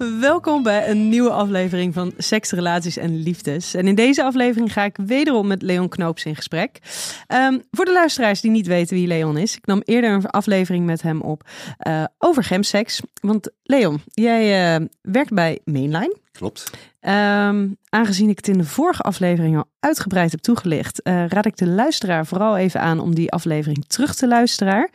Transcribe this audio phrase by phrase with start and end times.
[0.00, 3.74] Welkom bij een nieuwe aflevering van Seks, Relaties en Liefdes.
[3.74, 6.78] En in deze aflevering ga ik wederom met Leon Knoops in gesprek.
[7.26, 10.86] Ehm, voor de luisteraars die niet weten wie Leon is, ik nam eerder een aflevering
[10.86, 11.48] met hem op
[11.86, 13.00] uh, over gemseks.
[13.20, 16.16] Want Leon, jij uh, werkt bij Mainline.
[16.32, 16.70] Klopt.
[17.00, 21.56] Um, aangezien ik het in de vorige aflevering al uitgebreid heb toegelicht, uh, raad ik
[21.56, 24.90] de luisteraar vooral even aan om die aflevering terug te luisteren.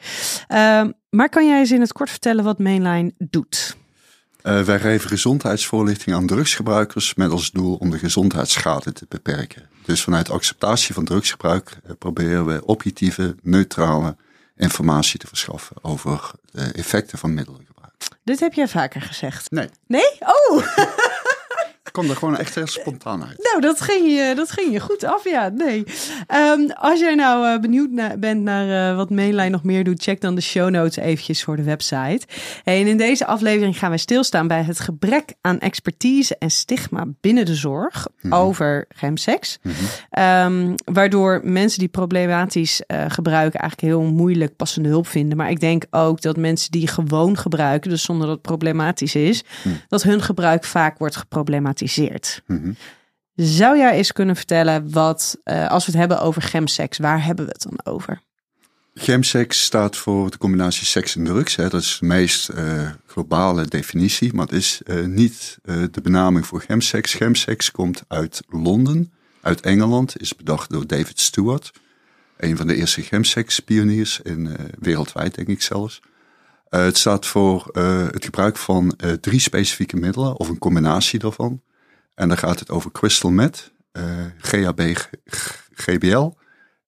[0.51, 3.83] Uh, maar kan jij eens in het kort vertellen wat Mainline doet?
[4.45, 9.69] Uh, wij geven gezondheidsvoorlichting aan drugsgebruikers met als doel om de gezondheidsschade te beperken.
[9.85, 14.15] Dus vanuit acceptatie van drugsgebruik proberen we objectieve, neutrale
[14.55, 17.93] informatie te verschaffen over de effecten van middelengebruik.
[18.23, 19.51] Dit heb jij vaker gezegd.
[19.51, 19.69] Nee.
[19.87, 20.17] Nee?
[20.19, 20.63] Oh!
[21.95, 23.49] kwam er gewoon echt heel spontaan uit.
[23.49, 25.49] Nou, dat ging je, dat ging je goed af, ja.
[25.49, 25.83] Nee.
[26.35, 30.03] Um, als jij nou uh, benieuwd na, bent naar uh, wat Mainline nog meer doet,
[30.03, 32.21] check dan de show notes eventjes voor de website.
[32.63, 37.05] Hey, en in deze aflevering gaan wij stilstaan bij het gebrek aan expertise en stigma
[37.21, 38.39] binnen de zorg mm -hmm.
[38.39, 39.59] over gemseks.
[39.61, 40.23] Mm -hmm.
[40.23, 45.37] um, waardoor mensen die problematisch uh, gebruiken eigenlijk heel moeilijk passende hulp vinden.
[45.37, 49.43] Maar ik denk ook dat mensen die gewoon gebruiken, dus zonder dat het problematisch is,
[49.63, 49.79] mm.
[49.87, 51.83] dat hun gebruik vaak wordt geproblematiseerd.
[52.45, 52.75] Mm -hmm.
[53.35, 57.45] Zou jij eens kunnen vertellen wat, uh, als we het hebben over gemseks, waar hebben
[57.45, 58.21] we het dan over?
[58.93, 61.55] Gemseks staat voor de combinatie seks en drugs.
[61.55, 61.69] Hè.
[61.69, 66.61] Dat is de meest uh, globale definitie, maar het is uh, niet de benaming voor
[66.61, 67.13] gemseks.
[67.13, 71.71] Gemseks komt uit Londen, uit Engeland, is bedacht door David Stewart.
[72.37, 76.01] Een van de eerste gemseks-pioniers, in, wereldwijd denk ik zelfs.
[76.69, 77.69] Het staat voor
[78.11, 81.61] het gebruik van drie specifieke middelen of een combinatie daarvan.
[82.15, 83.73] En dan gaat het over crystal meth,
[84.37, 84.95] GHB,
[85.73, 86.31] GBL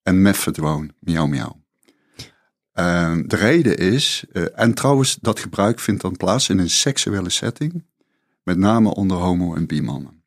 [0.02, 1.60] en methadone, miauw miauw.
[3.26, 4.24] de reden is,
[4.54, 7.84] en trouwens dat gebruik vindt dan plaats in een seksuele setting,
[8.42, 10.18] met name onder homo- en bimannen.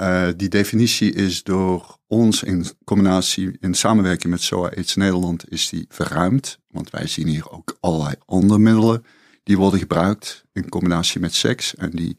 [0.00, 5.68] Uh, die definitie is door ons in combinatie, in samenwerking met SOA AIDS Nederland, is
[5.68, 6.58] die verruimd.
[6.70, 9.04] Want wij zien hier ook allerlei andere middelen
[9.42, 12.16] die worden gebruikt in combinatie met seks en die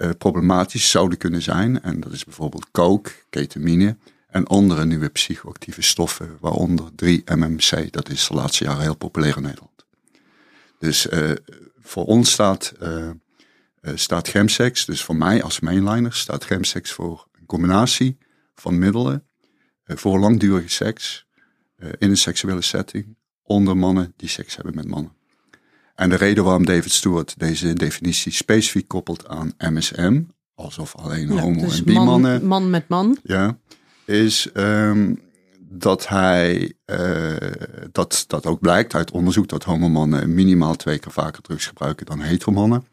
[0.00, 1.82] uh, problematisch zouden kunnen zijn.
[1.82, 3.96] En dat is bijvoorbeeld coke, ketamine
[4.28, 7.90] en andere nieuwe psychoactieve stoffen, waaronder 3-MMC.
[7.90, 9.84] Dat is de laatste jaren heel populair in Nederland.
[10.78, 11.30] Dus uh,
[11.80, 13.10] voor ons staat uh,
[13.94, 18.18] staat gemsex, dus voor mij als mainliner, staat gemsex voor een combinatie
[18.54, 19.24] van middelen
[19.84, 21.26] voor langdurige seks
[21.76, 25.12] in een seksuele setting onder mannen die seks hebben met mannen.
[26.00, 30.22] En de reden waarom David Stewart deze definitie specifiek koppelt aan MSM,
[30.54, 32.38] alsof alleen ja, homo- dus en bi-mannen.
[32.38, 33.18] Man, man met man.
[33.22, 33.58] Ja,
[34.04, 35.20] is um,
[35.58, 37.36] dat hij, uh,
[37.92, 42.20] dat, dat ook blijkt uit onderzoek dat homomannen minimaal twee keer vaker drugs gebruiken dan
[42.20, 42.84] heteromannen.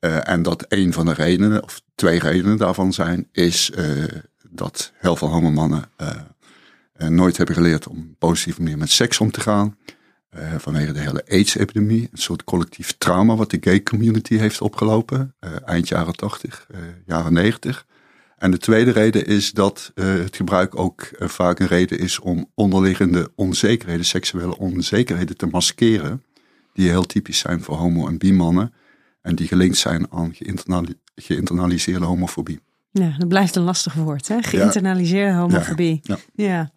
[0.00, 4.04] Uh, en dat een van de redenen, of twee redenen daarvan zijn, is uh,
[4.50, 5.84] dat heel veel homomannen
[7.08, 9.76] nooit hebben geleerd om op een positieve manier met seks om te gaan.
[10.58, 12.08] Vanwege de hele AIDS-epidemie.
[12.12, 15.34] Een soort collectief trauma wat de gay community heeft opgelopen.
[15.64, 16.66] eind jaren 80,
[17.06, 17.86] jaren 90.
[18.36, 23.30] En de tweede reden is dat het gebruik ook vaak een reden is om onderliggende
[23.34, 26.22] onzekerheden, seksuele onzekerheden te maskeren.
[26.72, 28.74] Die heel typisch zijn voor homo- en bi-mannen.
[29.22, 32.60] En die gelinkt zijn aan geïnternali geïnternaliseerde homofobie.
[32.98, 34.42] Ja, dat blijft een lastig woord, hè?
[34.42, 35.38] Geïnternaliseerde ja.
[35.38, 36.00] homofobie.
[36.02, 36.46] Ja, ja.
[36.46, 36.70] ja.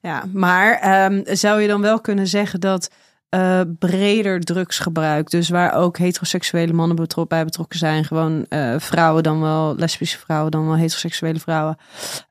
[0.00, 0.24] ja.
[0.32, 2.90] maar um, zou je dan wel kunnen zeggen dat
[3.30, 9.22] uh, breder drugsgebruik, dus waar ook heteroseksuele mannen betro bij betrokken zijn, gewoon uh, vrouwen
[9.22, 11.76] dan wel, lesbische vrouwen dan wel heteroseksuele vrouwen,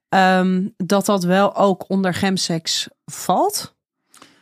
[0.10, 3.76] um, dat dat wel ook onder gemseks valt?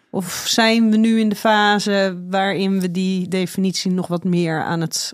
[0.10, 4.82] Of zijn we nu in de fase waarin we die definitie nog wat meer aan
[4.82, 5.12] het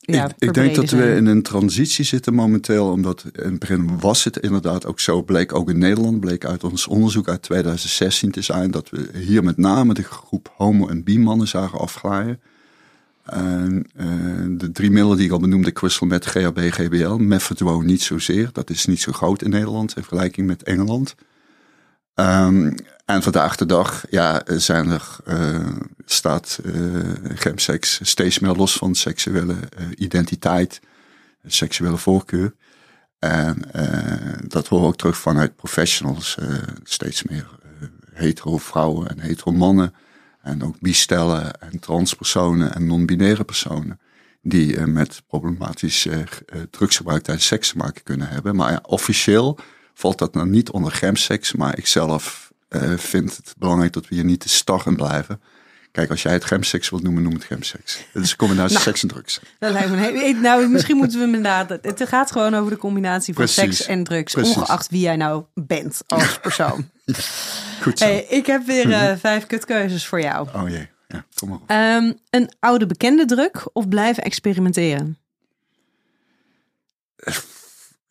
[0.00, 3.98] ja, ik, ik denk dat we in een transitie zitten momenteel, omdat in het begin
[3.98, 8.30] was het inderdaad ook zo, bleek ook in Nederland, bleek uit ons onderzoek uit 2016
[8.30, 12.40] te zijn, dat we hier met name de groep homo- en bi-mannen zagen afglijden.
[13.24, 14.06] En, eh,
[14.48, 18.70] de drie middelen die ik al benoemde, crystal met GHB, GBL, methadone niet zozeer, dat
[18.70, 21.14] is niet zo groot in Nederland in vergelijking met Engeland.
[22.20, 22.72] Ehm,
[23.04, 25.66] en vandaag de dag ja, zijn er, eh,
[26.04, 30.80] staat uh, gemseks steeds meer los van seksuele uh, identiteit,
[31.46, 32.54] seksuele voorkeur.
[33.18, 33.62] En
[34.46, 36.36] dat we ook terug vanuit professionals.
[36.82, 37.48] steeds meer
[38.12, 39.94] hetero vrouwen en hetero mannen.
[40.42, 44.00] En ook bistellen en transpersonen en non-binaire personen.
[44.42, 46.08] Die met problematisch
[46.70, 48.56] drugsgebruik tijdens seks te maken kunnen hebben.
[48.56, 49.58] Maar officieel
[50.00, 51.52] valt dat nou niet onder gemseks.
[51.52, 55.40] Maar ik zelf uh, vind het belangrijk dat we hier niet te stag in blijven.
[55.92, 58.06] Kijk, als jij het gemseks wilt noemen, noem het gemseks.
[58.12, 59.40] Het is een combinatie Nou, seks en drugs.
[59.58, 61.68] Dat lijkt me een hele- Nou, misschien moeten we inderdaad.
[61.82, 63.76] Het gaat gewoon over de combinatie van Precies.
[63.76, 64.32] seks en drugs.
[64.32, 64.56] Precies.
[64.56, 66.90] Ongeacht wie jij nou bent als persoon.
[67.82, 68.04] Goed zo.
[68.04, 70.48] hey, ik heb weer eh, vijf kutkeuzes voor jou.
[70.54, 71.70] Oh jee, ja, kom maar op.
[71.70, 75.18] Ehm, een oude bekende druk of blijven experimenteren?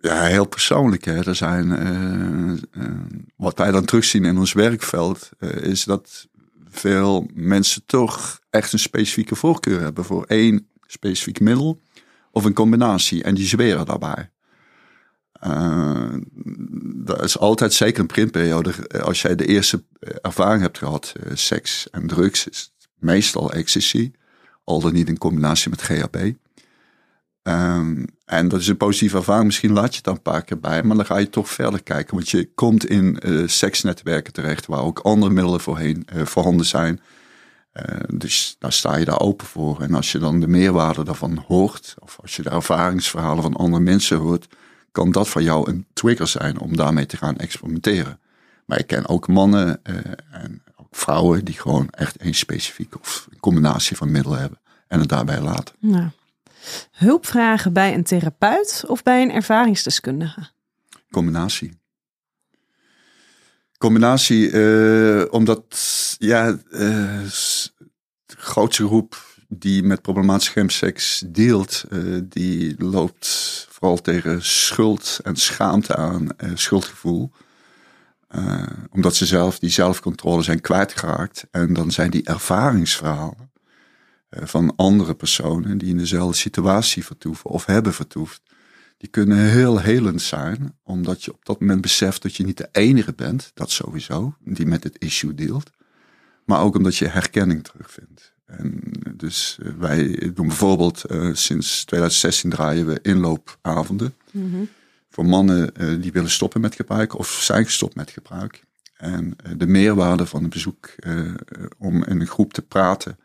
[0.02, 1.06] Ja, heel persoonlijk.
[1.06, 1.26] Hè.
[1.26, 2.92] Er zijn, eh, eh,
[3.36, 6.28] wat wij dan terugzien in ons werkveld, eh, is dat
[6.70, 11.82] veel mensen toch echt een specifieke voorkeur hebben voor één specifiek middel
[12.32, 13.24] of een combinatie.
[13.24, 14.30] En die zweren daarbij.
[17.06, 18.74] Dat is altijd zeker een printperiode.
[19.04, 19.84] Als jij de eerste
[20.22, 24.12] ervaring hebt gehad, eh, seks en drugs, is het meestal ecstasy.
[24.64, 26.34] Al dan niet in combinatie met GHB.
[27.50, 29.46] Ehm, en dat is een positieve ervaring.
[29.46, 31.84] Misschien laat je het dan een paar keer bij, maar dan ga je toch verder
[31.84, 32.16] kijken.
[32.16, 37.02] Want je komt in eh, seksnetwerken terecht waar ook andere middelen voorheen eh, voorhanden zijn.
[37.72, 39.82] Eh, dus daar sta je daar open voor.
[39.82, 43.84] En als je dan de meerwaarde daarvan hoort, of als je de ervaringsverhalen van andere
[43.84, 44.48] mensen hoort,
[44.92, 48.20] kan dat voor jou een trigger zijn om daarmee te gaan experimenteren.
[48.66, 49.84] Maar ik ken ook mannen
[50.32, 55.00] en ook vrouwen die gewoon echt één specifiek of een combinatie van middelen hebben en
[55.00, 55.76] het daarbij laten.
[55.80, 56.10] Nou,
[56.92, 60.50] hulp vragen bij een therapeut of bij een ervaringsdeskundige?
[61.12, 61.78] Combinatie.
[63.78, 65.64] Combinatie, eh, omdat
[66.20, 67.74] ja, eh, s-
[68.26, 73.28] de grootste groep die met problematische gemseks deelt, eh, die loopt
[73.70, 77.32] vooral tegen schuld en schaamte aan, eh, schuldgevoel.
[78.28, 81.46] Eh, omdat ze zelf die zelfcontrole zijn kwijtgeraakt.
[81.52, 83.46] En dan zijn die ervaringsverhalen eh,
[84.30, 88.42] van andere personen die in dezelfde situatie vertoeven of hebben vertoefd.
[88.98, 92.70] Die kunnen heel helend zijn, omdat je op dat moment beseft dat je niet de
[92.72, 95.70] enige bent, dat sowieso, die met het issue deelt,
[96.46, 98.34] maar ook omdat je herkenning terugvindt.
[98.46, 98.82] En
[99.16, 104.16] dus eh, wij doen bijvoorbeeld eh, sinds 2016 draaien we inloopavonden.
[105.10, 108.64] Voor mannen eh, die willen stoppen met gebruik of zijn gestopt met gebruik.
[109.00, 111.34] En eh, de meerwaarde van een bezoek eh, eh,
[111.78, 113.18] om in een groep te praten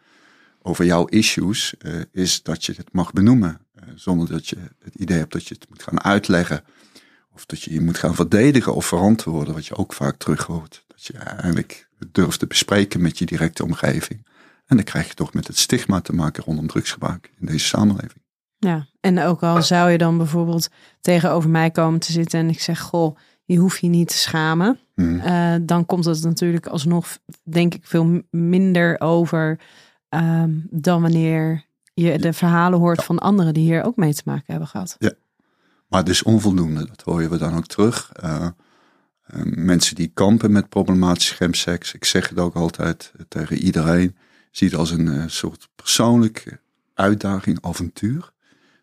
[0.67, 3.59] over jouw issues, eh, is dat je het mag benoemen.
[3.75, 6.65] eh, zonder dat je het idee hebt dat je het moet gaan uitleggen.
[7.33, 10.85] Of dat je je moet gaan verdedigen of verantwoorden, wat je ook vaak terug hoort.
[10.87, 14.27] Dat je eigenlijk durft te bespreken met je directe omgeving.
[14.67, 18.23] En dan krijg je toch met het stigma te maken rondom drugsgebruik in deze samenleving.
[18.59, 20.69] Ja, en ook al zou je dan bijvoorbeeld
[21.01, 24.79] tegenover mij komen te zitten en ik zeg, goh, je hoeft je niet te schamen.
[24.95, 25.19] Mhm.
[25.19, 29.61] Eh, dan komt het natuurlijk alsnog, denk ik, veel minder over
[30.15, 31.65] ehm, dan wanneer
[31.95, 34.97] je de verhalen hoort van anderen die hier ook mee te maken hebben gehad.
[35.89, 38.13] Maar het is onvoldoende, dat hoor je we dan ook terug.
[38.13, 38.47] Eh,
[39.25, 44.17] eh, mensen die kampen met problematische gemseks, ik zeg het ook altijd eh, tegen iedereen,
[44.51, 46.61] zie het als een soort persoonlijke
[46.95, 48.33] uitdaging, avontuur.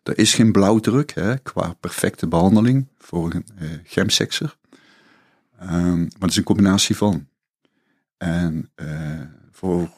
[0.02, 4.56] Er is geen blauwdruk hè, qua perfecte behandeling voor een eh, gemsekser.
[5.58, 7.26] Ehm, maar het is een combinatie van.
[8.16, 8.70] En
[9.50, 9.90] voor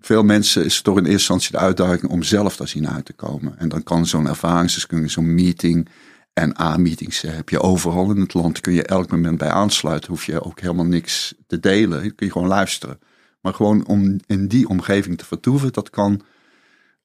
[0.00, 3.04] veel mensen is het toch in eerste instantie de uitdaging om zelf daar zien uit
[3.04, 3.58] te komen.
[3.58, 5.88] En dan kan zo'n ervaringsdeskundige, zo'n meeting
[6.32, 8.60] en A-meetings heb je overal in het land.
[8.60, 10.10] Kun je elk moment bij aansluiten.
[10.10, 12.14] Hoef je ook helemaal niks te delen.
[12.14, 12.98] Kun je gewoon luisteren.
[13.40, 16.20] Maar gewoon om in die omgeving te vertoeven, dat kan,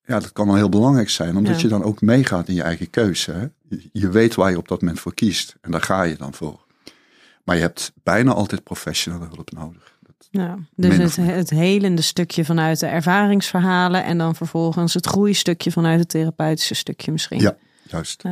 [0.05, 1.37] ja, dat kan al heel belangrijk zijn.
[1.37, 1.61] Omdat Ja.
[1.61, 3.31] je dan ook meegaat in je eigen keuze.
[3.31, 3.45] Hè?
[3.91, 5.55] Je weet waar je op dat moment voor kiest.
[5.61, 6.65] En daar ga je dan voor.
[7.43, 9.92] Maar je hebt bijna altijd professionele hulp nodig.
[10.31, 15.99] Ja, dus het, het helende stukje vanuit de ervaringsverhalen en dan vervolgens het groeistukje vanuit
[15.99, 17.39] het therapeutische stukje misschien.
[17.39, 18.23] Ja, juist.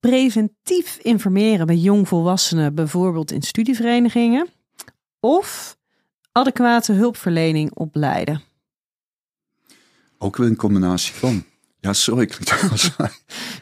[0.00, 4.48] Preventief informeren bij jongvolwassenen, bijvoorbeeld in studieverenigingen.
[5.20, 5.76] Of
[6.32, 8.42] adequate hulpverlening opleiden.
[10.18, 11.44] Ook weer een combinatie van.
[11.84, 12.30] Ja, sorry.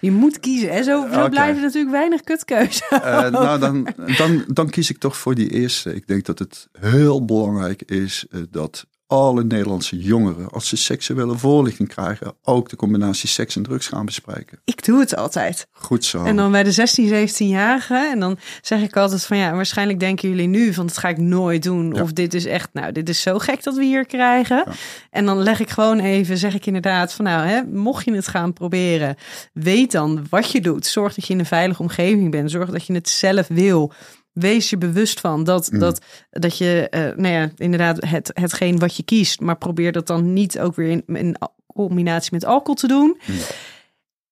[0.00, 0.70] je moet kiezen.
[0.70, 2.84] En zo, blijven natuurlijk weinig kutkeuze.
[2.92, 5.94] Uh, nou, dan, dan, dan kies ik toch voor die eerste.
[5.94, 11.38] Ik denk dat het heel belangrijk is uh, dat alle Nederlandse jongeren, als ze seksuele
[11.38, 14.60] voorlichting krijgen, ook de combinatie seks en drugs gaan bespreken.
[14.64, 15.66] Ik doe het altijd.
[15.72, 16.24] Goed zo.
[16.24, 18.10] En dan bij de 16, 17-jarigen.
[18.10, 21.18] En dan zeg ik altijd van ja, waarschijnlijk denken jullie nu van dat ga ik
[21.18, 22.00] nooit doen.
[22.00, 24.64] Of dit is echt, nou, dit is zo gek dat we hier krijgen.
[25.10, 28.28] En dan leg ik gewoon even, zeg ik inderdaad van nou, hè, mocht je het
[28.28, 29.16] gaan proberen,
[29.52, 30.86] weet dan wat je doet.
[30.86, 32.50] Zorg dat je in een veilige omgeving bent.
[32.50, 33.92] Zorg dat je het zelf wil
[34.32, 35.78] wees je bewust van dat, mm.
[35.78, 40.06] dat, dat je, uh, nou ja, inderdaad, het, hetgeen wat je kiest, maar probeer dat
[40.06, 41.36] dan niet ook weer in, in
[41.66, 43.20] combinatie met alcohol te doen.
[43.26, 43.34] Mm.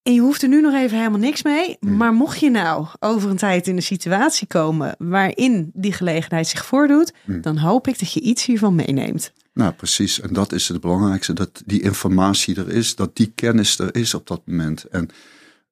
[0.02, 1.76] En je hoeft er nu nog even helemaal niks mee.
[1.80, 1.96] Mm.
[1.96, 6.66] Maar mocht je nou over een tijd in een situatie komen waarin die gelegenheid zich
[6.66, 9.32] voordoet, dan hoop ik dat je iets hiervan meeneemt.
[9.52, 10.20] Nou, precies.
[10.20, 14.14] En dat is het belangrijkste: dat die informatie er is, dat die kennis er is
[14.14, 14.84] op dat moment.
[14.84, 15.08] En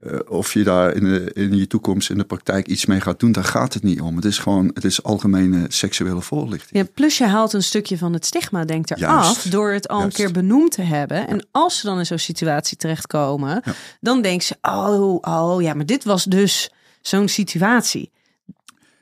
[0.01, 3.21] uh, of je daar in, de, in je toekomst in de praktijk iets mee gaat
[3.21, 4.17] doen, daar gaat het niet om.
[4.17, 6.85] Het is gewoon, het is algemene seksuele voorlichting.
[6.85, 10.03] Ja, plus je haalt een stukje van het stigma, denk ik, eraf door het al
[10.03, 11.29] een keer benoemd te hebben.
[11.29, 13.63] En als ze dan in zo'n situatie terechtkomen,
[14.01, 18.11] dan denken ze, oh, oh ja, maar dit was dus zo'n situatie.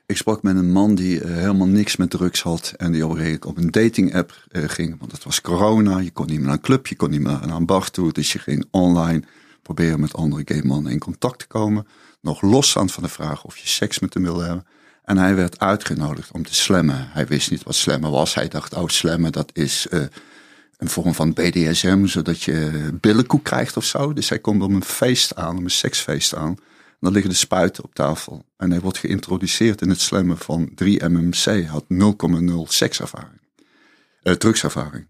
[0.05, 3.19] Ik sprak met een man die uh, helemaal niks met drugs had en die op
[3.45, 6.55] op een dating app uh, ging, want het was corona, je kon niet meer naar
[6.55, 9.23] een club, je kon niet meer naar een bar toe, dus je ging online
[9.73, 11.87] proberen met andere gay mannen in contact te komen.
[12.21, 14.65] Nog losstaand van de vraag of je seks met hem wilde hebben.
[15.03, 17.07] En hij werd uitgenodigd om te slammen.
[17.09, 18.33] Hij wist niet wat slammen was.
[18.33, 20.01] Hij dacht, oh slammen dat is uh,
[20.77, 24.13] een vorm van BDSM, zodat je billenkoek krijgt of zo.
[24.13, 26.55] Dus hij komt om een feest aan, om een seksfeest aan.
[26.99, 28.45] Dan liggen de spuiten op tafel.
[28.57, 31.43] En hij wordt geïntroduceerd in het slammen van 3-MMC.
[31.43, 31.97] Hij had 0,0
[32.63, 33.41] sekservaring.
[34.23, 35.07] Uh, drugservaring.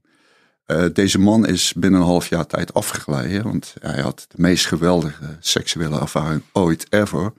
[0.68, 4.66] Uh, deze man is binnen een half jaar tijd afgegleden, want hij had de meest
[4.66, 7.34] geweldige seksuele ervaring ooit ever.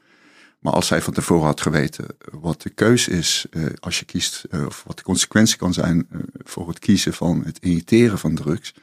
[0.59, 4.45] Maar als hij van tevoren had geweten wat de keuze is uh, als je kiest,
[4.51, 6.09] uh, of wat de consequentie kan zijn
[6.45, 8.75] voor het kiezen van het injecteren van drugs.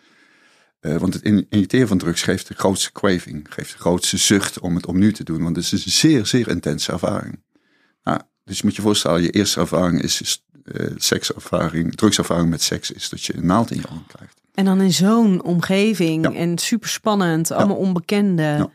[0.80, 4.86] want het injecteren van drugs geeft de grootste craving, geeft de grootste zucht om het
[4.86, 7.44] opnieuw te doen, want het is een zeer, zeer intense ervaring.
[8.04, 12.62] Nou, dus je moet je voorstellen, je eerste ervaring is, is uh, sekservaring, drugservaring met
[12.62, 14.42] seks is dat je een naald in je arm krijgt.
[14.54, 18.44] En dan in zo'n omgeving en super spannend, allemaal onbekende.
[18.44, 18.70] Ja.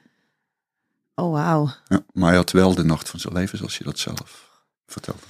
[1.15, 1.71] Oh, wauw.
[1.89, 4.51] Ja, maar hij had wel de nacht van zijn leven, zoals je dat zelf
[4.87, 5.21] vertelde.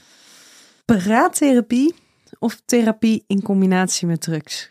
[0.85, 1.95] Praattherapie
[2.39, 4.71] of therapie in combinatie met drugs?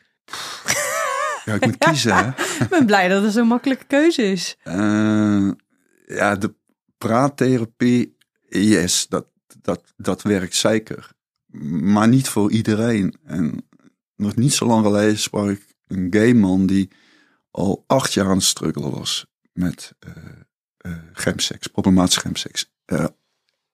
[1.46, 2.16] Ja, ik moet kiezen.
[2.16, 2.28] Hè?
[2.64, 4.58] ik ben blij dat het zo'n makkelijke keuze is.
[4.64, 5.52] Uh,
[6.06, 6.54] ja, de
[6.98, 8.18] praattherapie,
[8.50, 9.26] yes, dat,
[9.62, 11.18] dat, dat werkt zeker
[11.82, 13.18] maar niet voor iedereen.
[13.24, 13.68] En
[14.16, 16.90] nog niet zo lang geleden sprak ik een gay man die
[17.52, 22.72] al acht jaar aan het struggelen was met uh, gemseks, problematische gemseks.
[22.86, 23.06] Uh,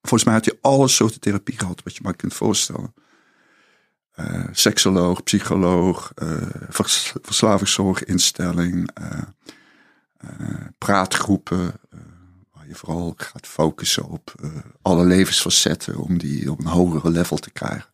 [0.01, 2.93] volgens mij had hij alle soorten therapie gehad wat je maar kunt voorstellen.
[4.51, 6.11] Seksoloog, psycholoog,
[6.69, 8.89] vers verslavingszorginstelling,
[10.77, 11.73] praatgroepen,
[12.75, 14.51] je vooral gaat focussen op uh,
[14.81, 17.89] alle levensfacetten om die op een hogere level te krijgen.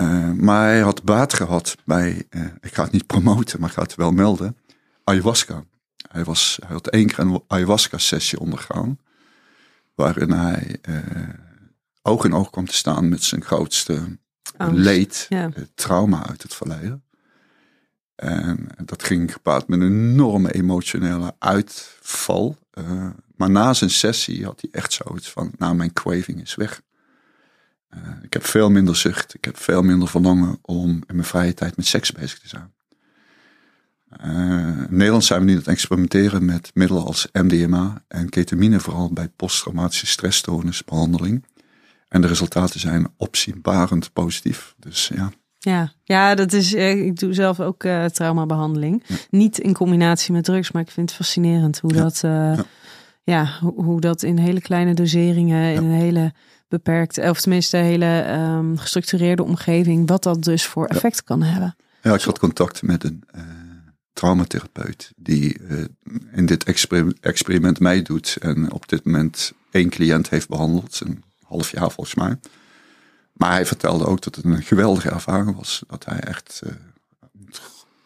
[0.00, 3.74] Uh, maar hij had baat gehad bij, uh, ik ga het niet promoten, maar ik
[3.74, 4.56] ga het wel melden,
[5.04, 5.64] ayahuasca.
[6.10, 8.98] Hij, was, hij had één keer een ayahuasca-sessie ondergaan,
[9.94, 10.80] waarin hij
[12.02, 14.18] oog in oog kwam te staan met zijn grootste
[14.58, 15.50] leed, ja.
[15.74, 17.04] trauma uit het verleden.
[18.14, 22.56] En dat ging gepaard met een enorme emotionele uitval.
[23.40, 26.82] Maar na zijn sessie had hij echt zoiets van, nou mijn craving is weg.
[27.94, 31.54] Uh, ik heb veel minder zucht, ik heb veel minder verlangen om in mijn vrije
[31.54, 32.72] tijd met seks bezig te zijn.
[34.24, 38.80] Uh, in Nederland zijn we nu aan het experimenteren met middelen als MDMA en ketamine,
[38.80, 41.44] vooral bij posttraumatische stressstoornisbehandeling.
[42.08, 44.74] En de resultaten zijn opzienbarend positief.
[44.78, 45.32] Dus ja.
[45.58, 49.02] Ja, ja dat is, eh, ik doe zelf ook uh, traumabehandeling.
[49.30, 52.22] Niet in combinatie met drugs, maar ik vind het fascinerend hoe dat...
[52.24, 52.64] Uh, ja
[53.22, 56.32] ja, hoe, hoe dat in hele kleine doseringen, in een hele
[56.68, 61.76] beperkte, of tenminste een hele um, gestructureerde omgeving, wat dat dus voor effect kan hebben.
[62.02, 63.42] Ja, ik had contact met een uh,
[64.12, 65.84] traumatherapeut die uh,
[66.32, 71.70] in dit experiment, experiment meedoet en op dit moment één cliënt heeft behandeld, een half
[71.70, 72.36] jaar volgens mij.
[73.32, 75.82] Maar hij vertelde ook dat het een geweldige ervaring was.
[75.86, 76.72] Dat hij echt uh,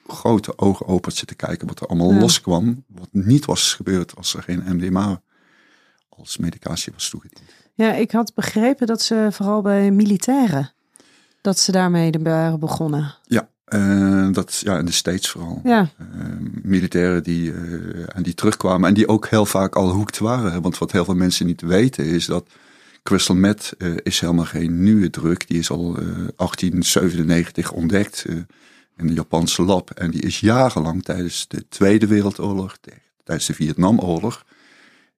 [0.06, 2.84] grote ogen open zitten kijken wat er allemaal loskwam.
[2.88, 5.22] Wat niet was gebeurd als er geen MDMA
[6.08, 7.50] als medicatie was toegediend.
[7.74, 10.72] Ja, ik had begrepen dat ze vooral bij militairen,
[11.40, 13.14] dat ze daarmee waren begonnen.
[13.22, 15.60] Ja, Uh, dat ja, in de States vooral.
[15.64, 15.88] Ja.
[16.00, 16.06] Uh,
[16.62, 20.62] militairen die, uh, en die terugkwamen en die ook heel vaak al hoekt waren.
[20.62, 22.46] Want wat heel veel mensen niet weten is dat
[23.02, 25.48] crystal meth is helemaal geen nieuwe druk.
[25.48, 28.24] Die is al 1897 ontdekt
[28.96, 29.90] in de Japanse lab.
[29.90, 32.76] En die is jarenlang tijdens de Tweede Wereldoorlog,
[33.24, 34.44] tijdens de Vietnamoorlog,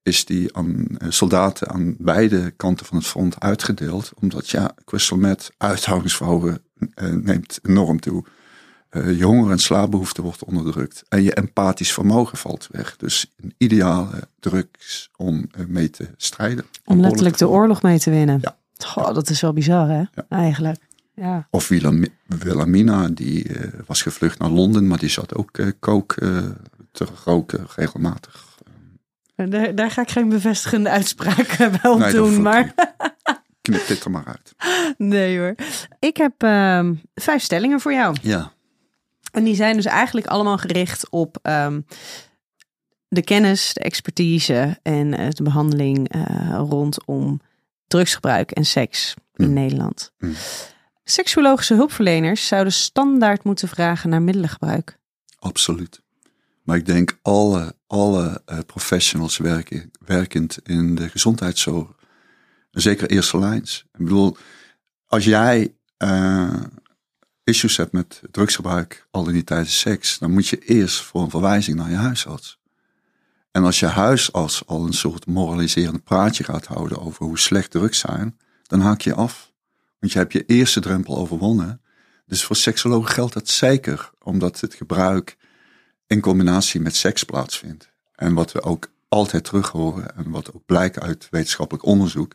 [0.03, 4.13] is die aan soldaten aan beide kanten van het front uitgedeeld.
[4.21, 6.63] Omdat ja, crystal meth uithoudingsvermogen
[7.23, 8.25] neemt enorm toe.
[8.91, 11.03] Uh, je honger en slaapbehoefte wordt onderdrukt.
[11.09, 12.97] En je empathisch vermogen valt weg.
[12.97, 16.65] Dus een ideale drugs om uh, mee te strijden.
[16.85, 18.39] Om letterlijk de oorlog mee te winnen.
[18.43, 18.57] Ja.
[18.85, 20.27] Goh, dat is wel bizar hè, ja.
[20.29, 20.81] eigenlijk.
[21.17, 21.49] Ja.
[21.51, 21.69] Of
[22.27, 26.15] Wilhelmina, die uh, was gevlucht naar Londen, maar die zat ook kook
[26.93, 28.45] te roken regelmatig.
[29.35, 32.75] Daar, daar, ga ik geen bevestigende uitspraak wel nee, doen, maar...
[33.63, 34.55] Knip dit er maar uit.
[34.99, 35.55] Nee hoor.
[35.99, 38.17] Ik heb uh, vijf stellingen voor jou.
[38.23, 38.53] Ja.
[39.33, 41.87] En die zijn dus eigenlijk allemaal gericht op um,
[43.09, 47.41] de kennis, de expertise en uh, de behandeling uh, rondom
[47.87, 49.55] drugsgebruik en seks in Mm.
[49.55, 50.13] Nederland.
[50.19, 50.35] Mm.
[51.09, 54.99] Seksuologische hulpverleners zouden standaard moeten vragen naar middelengebruik.
[55.39, 56.01] Absoluut.
[56.63, 61.89] Maar ik denk alle, alle uh, professionals werken, werkend in de gezondheidszorg,
[62.71, 63.85] zeker eerste lijns.
[63.93, 64.37] Ik bedoel,
[65.07, 66.63] als jij uh,
[67.45, 71.31] issues hebt met drugsgebruik, al in die tijdens seks, dan moet je eerst voor een
[71.31, 72.59] verwijzing naar je huisarts.
[73.51, 77.99] En als je huisarts al een soort moraliserend praatje gaat houden over hoe slecht drugs
[77.99, 79.55] zijn, dan haak je af.
[79.99, 81.81] Want je hebt je eerste drempel overwonnen.
[82.27, 85.37] Dus voor seksologen geldt dat zeker, omdat het gebruik
[86.07, 87.91] in combinatie met seks plaatsvindt.
[88.15, 92.35] En wat we ook altijd terug horen en wat ook blijkt uit wetenschappelijk onderzoek,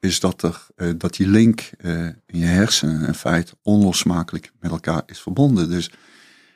[0.00, 4.70] is dat, er, uh, dat die link uh, in je hersenen in feite onlosmakelijk met
[4.70, 5.70] elkaar is verbonden.
[5.70, 5.90] Dus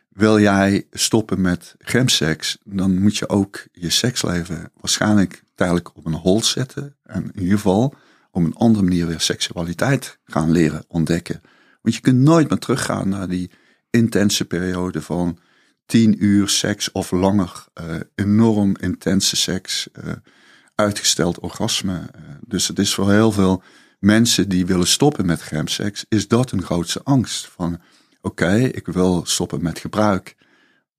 [0.08, 6.14] wil jij stoppen met gemseks, dan moet je ook je seksleven waarschijnlijk tijdelijk op een
[6.14, 6.96] hol zetten.
[7.02, 7.94] En in ieder geval
[8.30, 11.40] op een andere manier weer seksualiteit gaan leren ontdekken.
[11.82, 13.50] Want je kunt nooit meer teruggaan naar die
[13.90, 15.38] intense periode van
[15.86, 17.66] tien uur seks of langer.
[17.80, 19.88] Uh, enorm intense seks
[20.74, 22.10] uitgesteld orgasme.
[22.46, 23.62] Dus het is voor heel veel
[23.98, 27.48] mensen die willen stoppen met gemseks, is dat hun grootste angst.
[27.48, 27.80] Van
[28.20, 30.36] oké, ik wil stoppen met gebruik.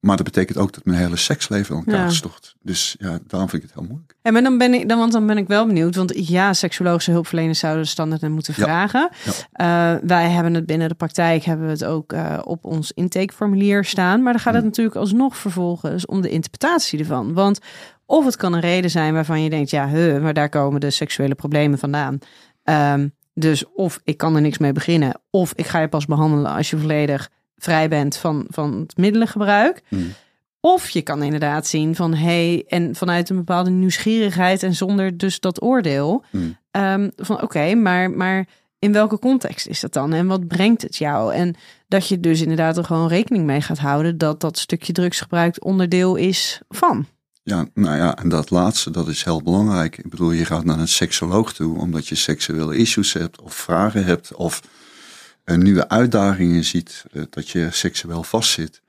[0.00, 2.10] Maar dat betekent ook dat mijn hele seksleven in elkaar ja.
[2.10, 2.54] stort.
[2.62, 4.14] Dus ja, daarom vind ik het heel moeilijk.
[4.22, 5.96] En maar dan ben ik, dan, want dan ben ik wel benieuwd.
[5.96, 9.10] Want ja, seksuologische hulpverleners zouden standaard moeten vragen.
[9.24, 9.32] Ja.
[9.52, 9.94] Ja.
[9.94, 13.84] Uh, wij hebben het binnen de praktijk, hebben we het ook uh, op ons intakeformulier
[13.84, 14.22] staan.
[14.22, 14.70] Maar dan gaat het hmm.
[14.70, 17.32] natuurlijk alsnog vervolgens om de interpretatie ervan.
[17.32, 17.58] Want
[18.06, 20.90] of het kan een reden zijn waarvan je denkt, ja, huh, maar daar komen de
[20.90, 22.18] seksuele problemen vandaan.
[22.64, 26.52] Um, dus of ik kan er niks mee beginnen, of ik ga je pas behandelen
[26.52, 27.30] als je volledig
[27.62, 29.82] vrij bent van, van het middelengebruik.
[29.88, 30.12] Mm.
[30.60, 35.40] Of je kan inderdaad zien van hey, en vanuit een bepaalde nieuwsgierigheid en zonder dus
[35.40, 36.24] dat oordeel.
[36.30, 36.56] Mm.
[36.70, 38.46] Um, van oké, okay, maar, maar
[38.78, 40.12] in welke context is dat dan?
[40.12, 41.34] En wat brengt het jou?
[41.34, 41.54] En
[41.88, 46.16] dat je dus inderdaad er gewoon rekening mee gaat houden dat dat stukje drugsgebruik onderdeel
[46.16, 47.06] is van.
[47.42, 49.98] Ja, nou ja, en dat laatste, dat is heel belangrijk.
[49.98, 54.04] Ik bedoel, je gaat naar een seksoloog toe omdat je seksuele issues hebt of vragen
[54.04, 54.62] hebt of
[55.58, 58.80] nieuwe uitdagingen ziet, dat je seksueel vastzit.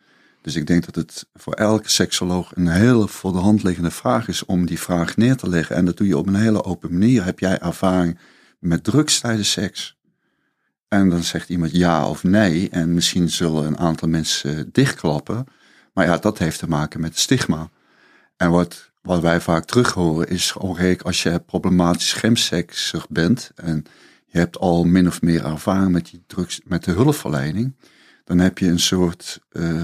[0.42, 4.28] Dus ik denk dat het voor elke seksoloog een hele voor de hand liggende vraag
[4.28, 5.76] is om die vraag neer te leggen.
[5.76, 7.26] En dat doe je op een hele open manier.
[7.26, 8.20] Heb jij ervaring
[8.60, 9.98] met drugs tijdens seks?
[10.88, 12.70] En dan zegt iemand ja of nee.
[12.70, 15.46] En misschien zullen een aantal mensen dichtklappen.
[15.94, 17.70] Maar ja, dat heeft te maken met stigma.
[18.38, 23.86] En wat, wat wij vaak terug horen is, oh, als je problematisch gemsekser bent en
[24.32, 27.76] je hebt al min of meer ervaring met, die drugs, met de hulpverlening,
[28.24, 29.82] dan heb je een soort uh,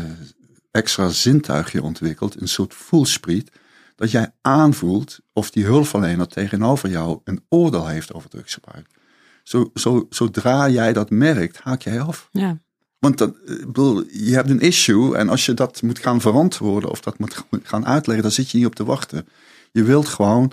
[0.71, 3.51] extra zintuigje ontwikkeld, een soort voelspriet,
[3.95, 8.87] dat jij aanvoelt of die hulpverlener tegenover jou een oordeel heeft over drugsgebruik.
[9.43, 12.29] Zo, zo, zodra jij dat merkt, haak jij af.
[12.31, 12.59] Ja.
[12.99, 16.89] Want dat, ik bedoel, je hebt een issue en als je dat moet gaan verantwoorden
[16.89, 19.27] of dat moet gaan uitleggen, dan zit je niet op te wachten.
[19.71, 20.51] Je wilt gewoon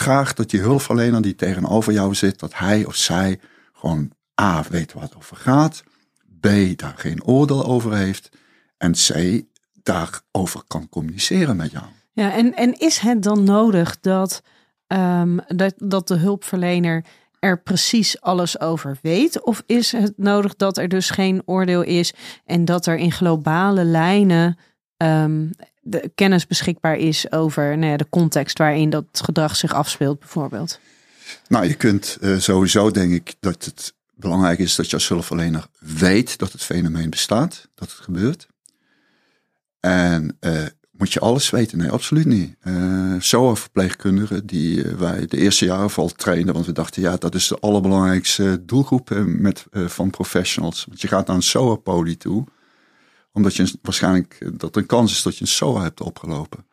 [0.00, 3.40] graag dat die hulpverlener die tegenover jou zit, dat hij of zij
[3.72, 4.10] gewoon
[4.40, 5.82] A, weet wat over gaat,
[6.40, 8.28] B, daar geen oordeel over heeft
[8.76, 9.42] en C,
[9.82, 11.84] daarover kan communiceren met jou.
[12.12, 14.42] Ja, en, en is het dan nodig dat,
[14.86, 17.04] um, dat, dat de hulpverlener
[17.38, 19.42] er precies alles over weet?
[19.42, 22.12] Of is het nodig dat er dus geen oordeel is
[22.44, 24.58] en dat er in globale lijnen
[24.96, 30.18] um, de kennis beschikbaar is over nou ja, de context waarin dat gedrag zich afspeelt,
[30.18, 30.80] bijvoorbeeld?
[31.48, 35.66] Nou, je kunt uh, sowieso, denk ik, dat het belangrijk is dat je als hulpverlener
[35.78, 38.46] weet dat het fenomeen bestaat, dat het gebeurt.
[39.80, 41.78] En uh, moet je alles weten?
[41.78, 42.56] Nee, absoluut niet.
[42.62, 47.48] Uh, SOA-verpleegkundigen die wij de eerste jaren vooral trainden, want we dachten ja, dat is
[47.48, 50.84] de allerbelangrijkste doelgroep met, van professionals.
[50.84, 52.44] Want je gaat naar een SOA-poli toe,
[53.32, 56.66] omdat je waarschijnlijk dat er een kans is dat je een SOA hebt opgelopen.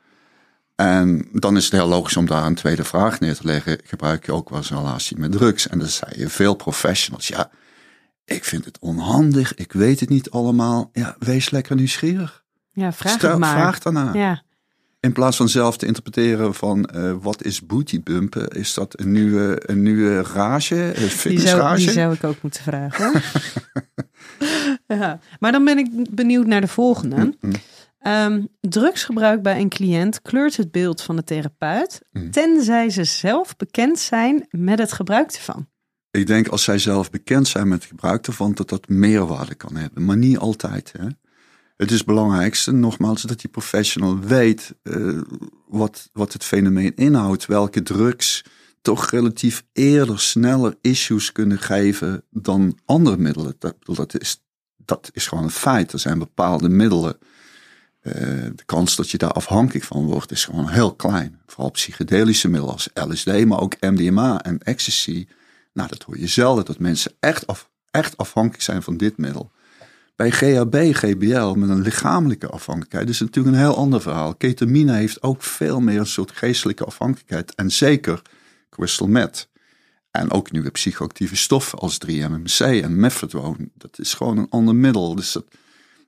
[0.76, 3.80] En dan is het heel logisch om daar een tweede vraag neer te leggen.
[3.84, 5.68] Gebruik je ook wel eens een relatie met drugs?
[5.68, 7.50] En dan zei je veel professionals, ja,
[8.26, 10.90] ik vind het onhandig, ik weet het niet allemaal.
[10.94, 12.44] Ja, wees lekker nieuwsgierig.
[12.72, 13.56] Ja, vraag Stel, maar.
[13.56, 14.14] Vraag daarna.
[14.14, 14.44] Ja.
[15.08, 18.48] In plaats van zelf te interpreteren van uh, wat is bootybumpen?
[18.48, 21.76] Is dat een nieuwe, een nieuwe rage, een fitnessrage?
[21.76, 23.22] Die, die zou ik ook moeten vragen.
[25.00, 25.20] ja.
[25.40, 27.38] Maar dan ben ik benieuwd naar de volgende.
[28.08, 32.32] Um, drugsgebruik bij een cliënt kleurt het beeld van de therapeut, mm.
[32.32, 35.68] tenzij ze zelf bekend zijn met het gebruik ervan.
[36.12, 39.76] Ik denk als zij zelf bekend zijn met het gebruik ervan, dat dat meerwaarde kan
[39.76, 40.94] hebben, maar niet altijd.
[40.98, 41.08] Hè?
[41.78, 45.22] Het is belangrijkste, nogmaals, dat die professional weet uh,
[45.68, 48.44] wat, wat het fenomeen inhoudt, welke drugs
[48.82, 53.56] toch relatief eerder, sneller issues kunnen geven dan andere middelen.
[53.60, 54.44] Dat, dat, is,
[54.78, 55.94] dat is gewoon een feit.
[55.94, 57.18] Er zijn bepaalde middelen
[58.02, 58.14] eh,
[58.56, 61.40] de kans dat je daar afhankelijk van wordt is gewoon heel klein.
[61.46, 65.28] Vooral psychedelische middelen als LSD, maar ook MDMA en ecstasy.
[65.74, 69.52] Nou, dat hoor je zelden, dat mensen echt, af, echt afhankelijk zijn van dit middel.
[70.18, 74.36] Bij GHB, GBL, met een lichamelijke afhankelijkheid, is natuurlijk een heel ander verhaal.
[74.36, 77.56] Ketamine heeft ook veel meer een soort geestelijke afhankelijkheid.
[77.56, 78.22] En zeker
[78.70, 79.50] crystal meth.
[80.12, 83.70] En ook nieuwe psychoactieve stoffen als 3-MMC en methadone.
[83.74, 85.16] Dat is gewoon een ander middel.
[85.16, 85.38] Dus,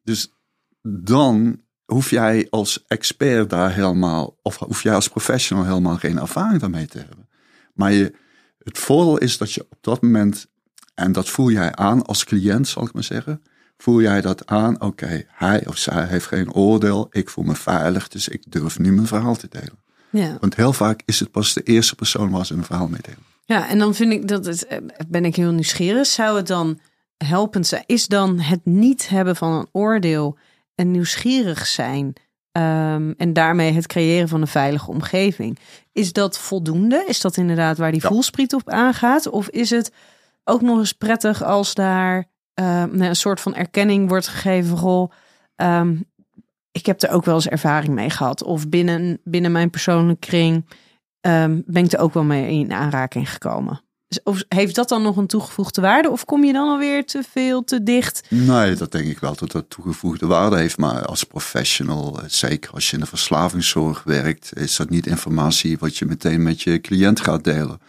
[0.03, 0.33] dus
[0.81, 6.61] dan hoef jij als expert daar helemaal, of hoef jij als professional helemaal geen ervaring
[6.61, 7.29] daarmee te hebben.
[7.73, 8.13] Maar je,
[8.57, 10.47] het voordeel is dat je op dat moment,
[10.93, 13.41] en dat voel jij aan als cliënt, zal ik maar zeggen,
[13.81, 18.07] voel jij dat aan, oké, hij of zij heeft geen oordeel, ik voel me veilig,
[18.07, 19.79] dus ik durf nu mijn verhaal te delen.
[20.09, 20.37] Ja.
[20.39, 23.23] Want heel vaak is het pas de eerste persoon waar ze een verhaal mee delen.
[23.45, 26.79] Ja, en dan vind ik dat het, eh, ben ik heel nieuwsgierig, zou het dan
[27.17, 27.83] helpend zijn?
[27.85, 30.37] Is dan het niet hebben van een oordeel
[30.75, 32.13] en nieuwsgierig zijn.
[32.51, 35.59] Um, en daarmee het creëren van een veilige omgeving.
[35.91, 37.05] Is dat voldoende?
[37.07, 38.07] Is dat inderdaad waar die ja.
[38.07, 39.27] voelspriet op aangaat?
[39.27, 39.91] Of is het
[40.43, 44.77] ook nog eens prettig als daar uh, een soort van erkenning wordt gegeven?
[44.77, 45.11] Goh,
[45.55, 46.05] um,
[46.71, 48.43] ik heb er ook wel eens ervaring mee gehad.
[48.43, 50.65] Of binnen, binnen mijn persoonlijke kring
[51.21, 53.81] um, ben ik er ook wel mee in aanraking gekomen.
[54.23, 56.09] Of heeft dat dan nog een toegevoegde waarde?
[56.09, 58.25] Of kom je dan alweer te veel, te dicht?
[58.29, 60.77] Nee, dat denk ik wel dat dat toegevoegde waarde heeft.
[60.77, 65.77] Maar als professional, eh, zeker als je in de verslavingszorg werkt, is dat niet informatie
[65.77, 67.79] wat je meteen met je cliënt gaat delen.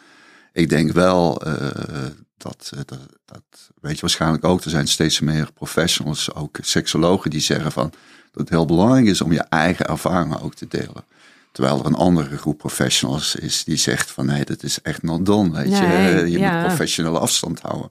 [0.60, 1.54] Ik denk wel uh,
[2.36, 3.42] dat, dat, dat,
[3.80, 7.90] weet je waarschijnlijk ook, er zijn steeds meer professionals, ook seksologen, die zeggen van
[8.30, 11.04] dat het heel belangrijk is om je eigen ervaringen ook te delen.
[11.52, 15.26] Terwijl er een andere groep professionals is die zegt van nee, dat is echt not
[15.26, 15.50] done.
[15.50, 17.90] Weet je, je moet professionele afstand houden.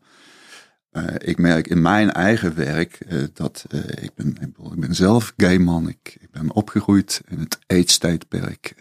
[0.91, 5.34] Uh, ik merk in mijn eigen werk uh, dat uh, ik, ben, ik ben zelf
[5.38, 5.88] gay man.
[5.88, 8.75] Ik, ik ben opgegroeid in het AIDS-tijdperk.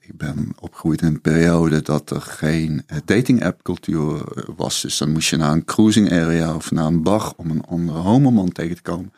[0.00, 4.22] Ik ben opgegroeid in een periode dat er geen dating app cultuur
[4.56, 4.80] was.
[4.80, 7.98] Dus dan moest je naar een cruising area of naar een bar om een andere
[7.98, 9.12] homoman tegen te komen.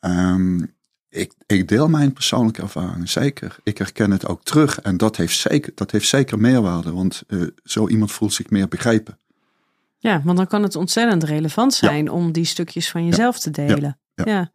[0.00, 0.74] Um,
[1.08, 3.56] ik, ik deel mijn persoonlijke ervaring, zeker.
[3.62, 7.46] Ik herken het ook terug en dat heeft zeker, dat heeft zeker meerwaarde, want uh,
[7.64, 9.18] zo iemand voelt zich meer begrepen.
[9.98, 13.98] Ja, want dan kan het ontzettend relevant zijn om die stukjes van jezelf te delen.
[14.14, 14.52] Ja.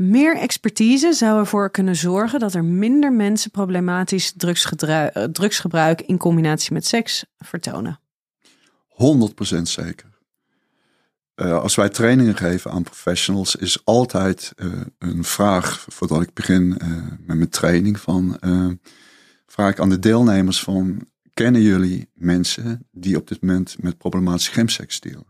[0.00, 6.72] Meer expertise zou ervoor kunnen zorgen dat er minder mensen problematisch eh, drugsgebruik in combinatie
[6.72, 8.00] met seks vertonen.
[9.56, 10.08] 100% zeker.
[11.36, 16.68] Uh, als wij trainingen geven aan professionals, is altijd uh, een vraag, voordat ik begin
[17.26, 18.38] met mijn training, van,
[19.46, 24.52] vraag ik aan de deelnemers van, kennen jullie mensen die op dit moment met problematische
[24.52, 25.29] gemseks dealen?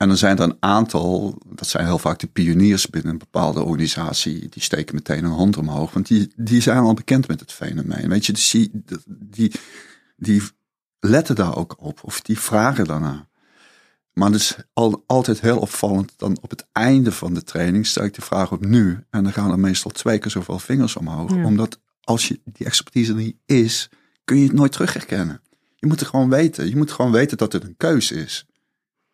[0.00, 3.62] En dan zijn er een aantal, dat zijn heel vaak de pioniers binnen een bepaalde
[3.62, 7.52] organisatie, die steken meteen een hand omhoog, want die, die zijn al bekend met het
[7.52, 8.08] fenomeen.
[8.08, 8.70] Weet je, dus die,
[9.06, 9.52] die,
[10.16, 10.42] die
[11.00, 13.28] letten daar ook op, of die vragen daarna.
[14.12, 16.12] Maar het is al, altijd heel opvallend.
[16.16, 19.04] Dan op het einde van de training stel ik de vraag op nu.
[19.10, 21.30] En dan gaan er meestal twee keer zoveel vingers omhoog.
[21.30, 23.88] Omdat als je die expertise er niet is,
[24.24, 25.40] kun je het nooit terug herkennen.
[25.76, 26.68] Je moet het gewoon weten.
[26.68, 28.46] Je moet gewoon weten dat het een keuze is.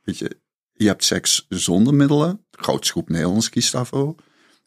[0.03, 0.45] Weet je,
[0.77, 2.45] je hebt seks zonder middelen.
[2.51, 4.15] De grootste groep Nederlanders kiest daarvoor.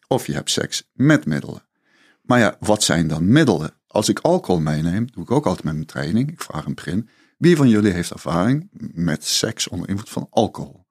[0.08, 1.68] Of je hebt seks met middelen.
[2.22, 3.74] Maar ja, wat zijn dan middelen?
[3.88, 6.32] Als ik alcohol meeneem, doe ik ook altijd met mijn training.
[6.32, 10.88] Ik vraag een begin Wie van jullie heeft ervaring met seks onder invloed van alcohol?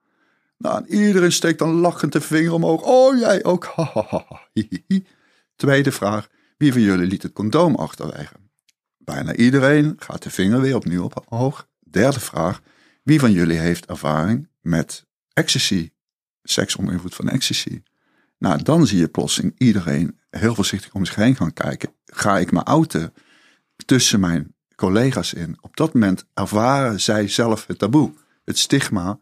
[0.59, 2.83] Nou, en iedereen steekt dan lachend de vinger omhoog.
[2.83, 3.75] Oh, jij ook.
[5.57, 6.29] Tweede vraag.
[6.57, 8.35] Wie van jullie liet het condoom achterwege?
[8.99, 11.69] Bijna iedereen gaat de vinger weer opnieuw op omhoog.
[11.81, 12.61] Derde vraag.
[13.03, 15.07] Wie van jullie heeft ervaring met
[15.39, 15.91] ecstasy?
[16.43, 17.83] Seks onder invloed van ecstasy.
[18.39, 21.93] Nou, dan zie je plotseling iedereen heel voorzichtig om zich heen gaan kijken.
[22.05, 23.15] Ga ik me outen
[23.85, 25.57] tussen mijn collega's in?
[25.61, 28.13] Op dat moment ervaren zij zelf het taboe,
[28.45, 29.19] het stigma,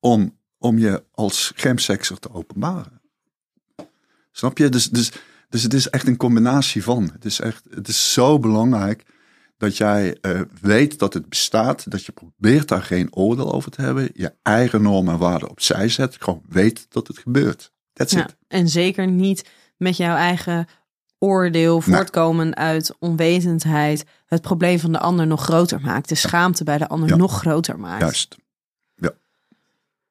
[0.00, 3.00] om, om je als gemsekser te openbaren.
[4.32, 4.68] Snap je?
[4.68, 5.12] Dus, dus,
[5.48, 7.10] dus het is echt een combinatie van.
[7.12, 9.04] Het is echt, het is zo belangrijk
[9.56, 13.82] dat jij uh, weet dat het bestaat, dat je probeert daar geen oordeel over te
[13.82, 17.72] hebben, je eigen normen en waarden opzij zet, gewoon weet dat het gebeurt.
[17.92, 18.36] That's Ja, it.
[18.48, 20.66] en zeker niet met jouw eigen
[21.18, 26.08] oordeel voortkomen uit onwetendheid het probleem van de ander nog groter maakt.
[26.08, 27.16] De schaamte bij de ander Ja.
[27.16, 28.00] nog groter maakt.
[28.00, 28.36] Juist.
[28.94, 29.10] Ja.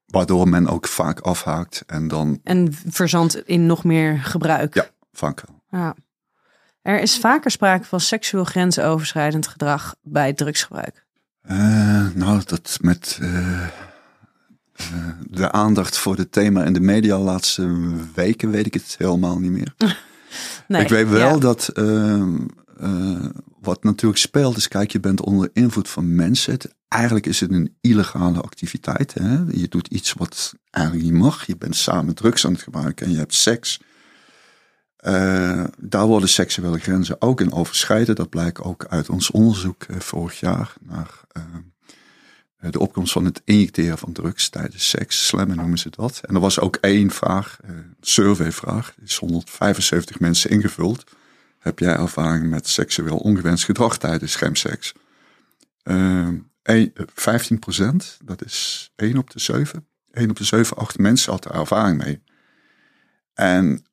[0.05, 4.73] Waardoor men ook vaak afhaakt en dan, En verzandt in nog meer gebruik.
[4.75, 5.43] ja, vaak.
[5.69, 5.95] Ja.
[6.85, 11.05] Er is vaker sprake van seksueel grensoverschrijdend gedrag bij drugsgebruik.
[11.41, 13.67] Eh, nou, dat met eh, eh,
[15.29, 19.39] de aandacht voor het thema in de media de laatste weken weet ik het helemaal
[19.39, 19.73] niet meer.
[20.67, 21.37] Nee, ik weet wel ja.
[21.37, 22.35] dat ehm,
[22.79, 23.25] eh,
[23.61, 26.53] wat natuurlijk speelt is, kijk, je bent onder invloed van mensen.
[26.53, 29.13] Het- eigenlijk is het een illegale activiteit.
[29.13, 29.37] Hè?
[29.51, 31.45] Je doet iets wat eigenlijk niet mag.
[31.45, 33.79] Je bent samen drugs aan het gebruiken en je hebt seks.
[35.05, 38.15] Eh, daar worden seksuele grenzen ook in overschreden.
[38.15, 41.41] Dat blijkt ook uit ons onderzoek eh, vorig jaar naar eh,
[42.71, 45.27] de opkomst van het injecteren van drugs tijdens seks.
[45.27, 46.21] Slammen noemen ze dat.
[46.23, 47.59] En er was ook één vraag,
[48.01, 48.93] surveyvraag.
[49.03, 51.03] Is 175 mensen ingevuld.
[51.59, 54.35] Heb jij ervaring met seksueel ongewenst gedrag tijdens
[55.83, 59.87] eh, 15 procent, dat is 1 op de 7.
[60.11, 62.21] 1 op de 7, 8 mensen had er ervaring mee.
[63.33, 63.85] En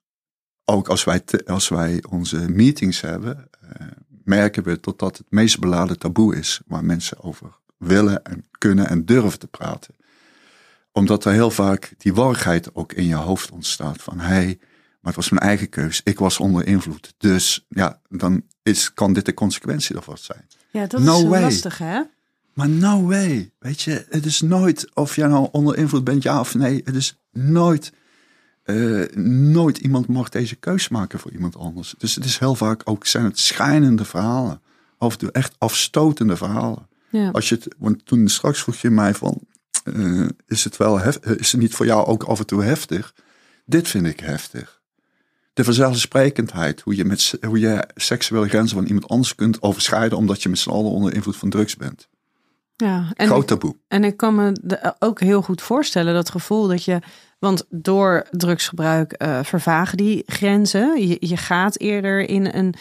[0.72, 3.86] ook als wij, te- als wij onze meetings hebben, eh,
[4.24, 8.88] merken we dat dat het meest beladen taboe is waar mensen over willen en kunnen
[8.88, 9.94] en durven te praten.
[10.92, 14.58] Omdat er heel vaak die warrigheid ook in je hoofd ontstaat van hé, hey,
[15.00, 16.00] maar het was mijn eigen keus.
[16.04, 17.14] Ik was onder invloed.
[17.18, 20.46] Dus ja, dan is, kan dit de consequentie daarvan zijn.
[20.70, 21.42] Ja, dat No is way.
[21.42, 22.02] lastig hè?
[22.52, 23.52] Maar no way.
[23.58, 26.80] Weet je, het is nooit of jij nou onder invloed bent, ja of nee.
[26.84, 27.92] Het is nooit,
[28.62, 29.16] eh,
[29.52, 31.94] nooit iemand mag deze keus maken voor iemand anders.
[31.98, 34.60] Dus het is heel vaak ook, zijn het schijnende verhalen.
[34.98, 36.88] Of de echt afstotende verhalen.
[37.10, 37.30] Ja.
[37.30, 39.40] Als je het, want toen straks vroeg je mij van,
[39.84, 42.62] eh, is het wel hef, eh, is het niet voor jou ook af en toe
[42.62, 43.14] heftig?
[43.64, 44.80] Dit vind ik heftig.
[45.52, 50.42] De vanzelfsprekendheid, hoe je, met, hoe je seksuele grenzen van iemand anders kunt overschrijden omdat
[50.42, 52.08] je met z'n allen onder invloed van drugs bent.
[52.76, 53.76] Ja, en Groot ik, taboe.
[53.88, 54.52] en ik kan me
[54.98, 57.00] ook heel goed voorstellen dat gevoel dat je,
[57.42, 61.08] want door drugsgebruik eh, vervagen die grenzen.
[61.08, 62.74] Je, je gaat eerder in een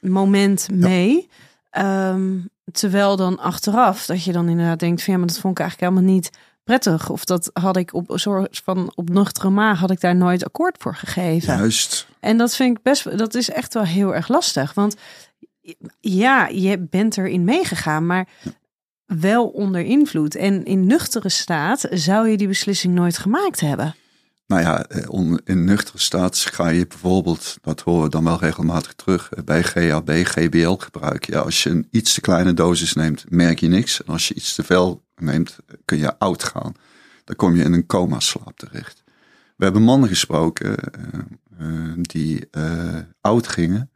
[0.00, 1.28] moment mee.
[1.70, 2.36] Ehm,
[2.72, 5.90] terwijl dan achteraf dat je dan inderdaad denkt van ja, maar dat vond ik eigenlijk
[5.92, 6.30] helemaal niet
[6.64, 7.10] prettig.
[7.10, 10.44] Of dat had ik op een soort van op nuchtere maag had ik daar nooit
[10.44, 11.56] akkoord voor gegeven.
[11.56, 12.06] Juist.
[12.20, 14.74] En dat vind ik best, dat is echt wel heel erg lastig.
[14.74, 14.96] Want
[16.00, 18.28] ja, je bent erin meegegaan, maar
[19.06, 20.34] wel onder invloed.
[20.34, 23.94] En in nuchtere staat zou je die beslissing nooit gemaakt hebben.
[24.48, 28.92] Nou ja, eh, in nuchtere staat ga je bijvoorbeeld, dat horen we dan wel regelmatig
[28.92, 31.32] terug, eh, bij GHB, GBL gebruiken.
[31.32, 34.04] Ja, als je een iets te kleine dosis neemt, merk je niks.
[34.04, 36.72] En als je iets te veel neemt, eh, kun je oud gaan.
[37.24, 39.02] Dan kom je in een coma-slaap terecht.
[39.56, 40.76] We hebben mannen gesproken
[42.02, 42.48] die
[43.20, 43.90] oud gingen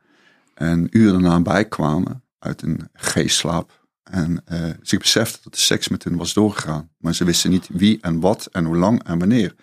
[0.54, 3.82] en uren daarna bijkwamen uit een G-slaap.
[4.02, 6.90] En eh, zich beseften dat de seks met hen was doorgegaan.
[6.98, 9.54] Maar ze wisten niet wie en wat en hoe lang en wanneer.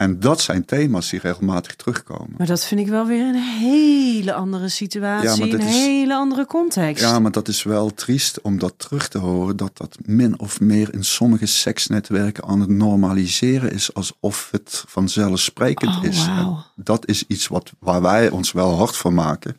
[0.00, 2.34] En dat zijn thema's die regelmatig terugkomen.
[2.38, 6.46] Maar dat vind ik wel weer een hele andere situatie, Ja, een is- hele andere
[6.46, 7.02] context.
[7.04, 9.56] Ja, maar dat is wel triest om dat terug te horen.
[9.56, 13.94] Dat dat min of meer in sommige seksnetwerken aan het normaliseren is.
[13.94, 16.28] Alsof het vanzelfsprekend Oh, is.
[16.76, 19.56] dat is iets wat, waar wij ons wel hard van maken.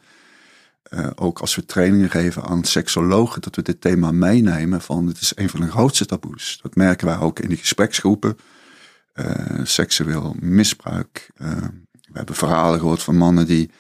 [0.84, 3.42] Eh, ook als we trainingen geven aan seksologen.
[3.42, 4.82] Dat we dit thema meenemen.
[4.82, 6.60] Van het is een van de grootste taboes.
[6.62, 8.38] Dat merken wij ook in die gespreksgroepen.
[9.14, 11.32] Eh, seksueel misbruik.
[11.36, 11.48] Eh,
[11.92, 13.72] we hebben verhalen gehoord van mannen die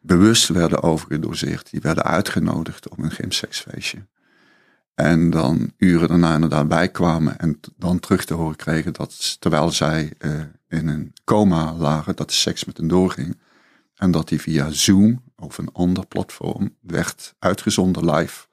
[0.00, 1.70] bewust werden overgedoseerd.
[1.70, 4.06] Die werden uitgenodigd op een gymseksfeestje.
[4.94, 10.12] En dan uren daarna inderdaad bijkwamen en dan terug te horen kregen dat terwijl zij
[10.18, 10.30] eh,
[10.68, 13.38] in een coma lagen, dat de seks met hen doorging.
[13.94, 18.46] En dat die via Zoom of een ander platform werd uitgezonden live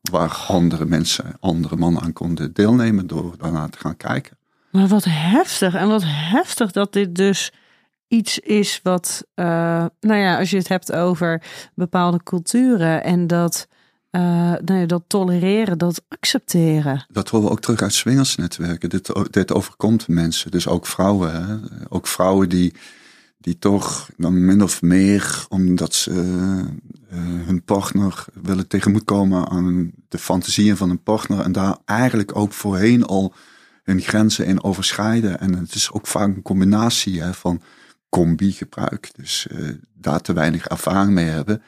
[0.00, 4.37] Waar andere mensen, andere mannen aan konden deelnemen door daarna te gaan kijken.
[4.78, 5.74] Maar wat heftig.
[5.74, 7.52] En wat heftig dat dit dus
[8.08, 9.44] iets is wat, uh,
[10.00, 11.42] nou ja, als je het hebt over
[11.74, 13.68] bepaalde culturen en dat,
[14.10, 14.22] uh,
[14.64, 17.06] nou ja, dat tolereren, dat accepteren.
[17.08, 18.88] Dat horen we ook terug uit swingersnetwerken.
[18.88, 21.46] Dit, dit overkomt mensen, dus ook vrouwen.
[21.46, 21.56] Hè?
[21.88, 22.74] Ook vrouwen die,
[23.38, 30.18] die toch dan min of meer, omdat ze uh, hun partner willen tegemoetkomen aan de
[30.18, 33.34] fantasieën van een partner en daar eigenlijk ook voorheen al
[33.88, 35.40] hun grenzen in overschrijden.
[35.40, 37.62] En het is ook vaak een combinatie hè, van
[38.08, 41.62] combi-gebruik, dus uh, daar te weinig ervaring mee hebben.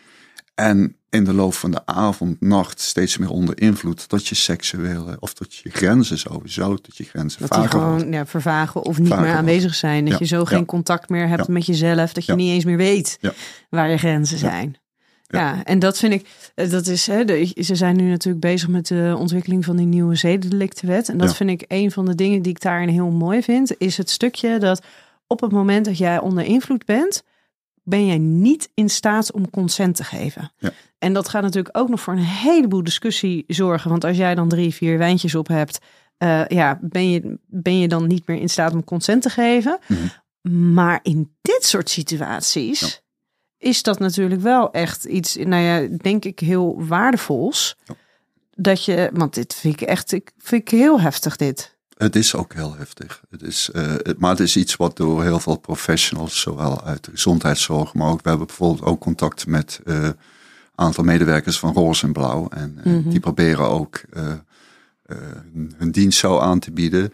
[0.55, 5.17] En in de loop van de avond, nacht steeds meer onder invloed dat je seksuele
[5.21, 9.19] of dat je grenzen sowieso, dat je grenzen dat die gewoon ja, vervagen of niet
[9.19, 10.05] meer aanwezig zijn.
[10.05, 13.19] Dat je zo geen contact meer hebt met jezelf, dat je niet eens meer weet
[13.71, 14.77] waar je grenzen zijn.
[15.31, 15.65] Ja.
[15.65, 18.87] en dat vind ik, eh, dat is, hè, de, ze zijn nu natuurlijk bezig met
[18.87, 21.09] de ontwikkeling van die nieuwe zedendelictenwet.
[21.09, 23.97] En dat vind ik een van de dingen die ik daarin heel mooi vind, is
[23.97, 24.83] het stukje dat
[25.27, 27.23] op het moment dat jij onder invloed bent,
[27.83, 30.53] ben jij niet in staat om consent te geven.
[30.59, 30.71] Ja.
[30.99, 33.91] En dat gaat natuurlijk ook nog voor een heleboel discussie zorgen.
[33.91, 35.79] Want als jij dan drie, vier wijntjes op hebt,
[36.19, 39.79] uh, ja, ben je, ben je dan niet meer in staat om consent te geven.
[39.87, 40.73] Mhm.
[40.73, 43.00] Maar in dit soort situaties
[43.61, 47.77] is dat natuurlijk wel echt iets, nou ja, denk ik heel waardevols.
[48.55, 51.77] Dat je, want dit vind ik echt, ik vind ik heel heftig dit.
[51.97, 53.23] Het is ook heel heftig.
[53.31, 57.11] Het is, uh, maar het is iets wat door heel veel professionals, zowel uit de
[57.11, 60.11] gezondheidszorg, maar ook we hebben bijvoorbeeld ook contact met een uh,
[60.75, 62.49] aantal medewerkers van Roze en Blauw.
[62.49, 63.11] En mm -hmm.
[63.11, 64.01] die proberen ook
[65.77, 67.13] hun dienst zo aan te bieden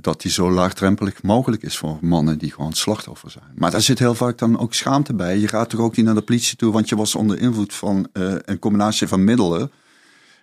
[0.00, 3.52] dat die zo laagdrempelig mogelijk is voor mannen die gewoon slachtoffer zijn.
[3.54, 5.38] Maar daar zit heel vaak dan ook schaamte bij.
[5.38, 8.08] Je gaat toch ook niet naar de politie toe, want je was onder invloed van
[8.12, 9.70] een combinatie van middelen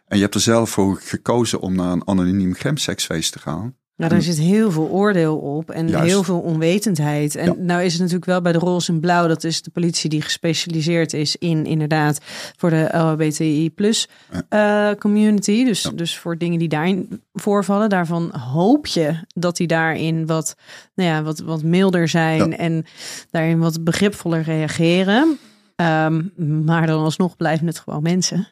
[0.08, 3.76] en je hebt er zelf voor gekozen om naar een anoniem gemseksfeest te gaan.
[4.10, 7.36] Nou, daar zit heel veel oordeel op en heel veel onwetendheid.
[7.36, 10.10] En nou is het natuurlijk wel bij de Roze en Blauw, dat is de politie
[10.10, 12.20] die gespecialiseerd is in inderdaad
[12.58, 14.08] voor de LHBTI plus
[14.50, 15.66] uh, community.
[15.66, 17.90] Dus, dus voor dingen die daarin voorvallen.
[17.90, 20.56] Daarvan hoop je dat die daarin wat,
[20.96, 22.86] nou ja, wat, wat milder zijn en
[23.32, 25.38] daarin wat begripvoller reageren.
[25.76, 26.32] Um,
[26.66, 28.48] maar dan alsnog blijven het gewoon mensen.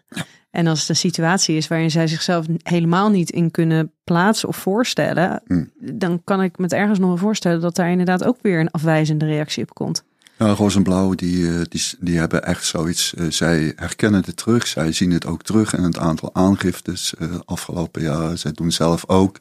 [0.52, 4.56] En als het een situatie is waarin zij zichzelf helemaal niet in kunnen plaatsen of
[4.56, 5.72] voorstellen, hmm.
[5.80, 8.72] dan kan ik me het ergens nog wel voorstellen dat daar inderdaad ook weer een
[8.72, 10.04] afwijzende reactie op komt.
[10.38, 13.14] Ja, Roos en Blauw, die, eh, die, die hebben echt zoiets.
[13.18, 14.68] Uh, zij herkennen het terug.
[14.68, 18.38] Zij zien het ook terug in het aantal aangiftes uh, afgelopen jaar.
[18.38, 19.38] Zij doen zelf ook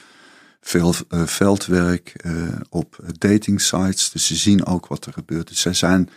[0.60, 2.24] veel veldwerk
[2.68, 4.10] op dating sites.
[4.10, 5.48] Dus ze zien ook wat er gebeurt.
[5.48, 6.08] Dus zij zijn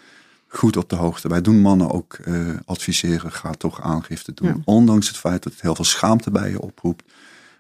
[0.55, 1.27] goed op de hoogte.
[1.27, 4.61] Wij doen mannen ook uh, adviseren, ga toch aangifte doen.
[4.65, 7.03] Ondanks het feit dat het heel veel schaamte bij je oproept.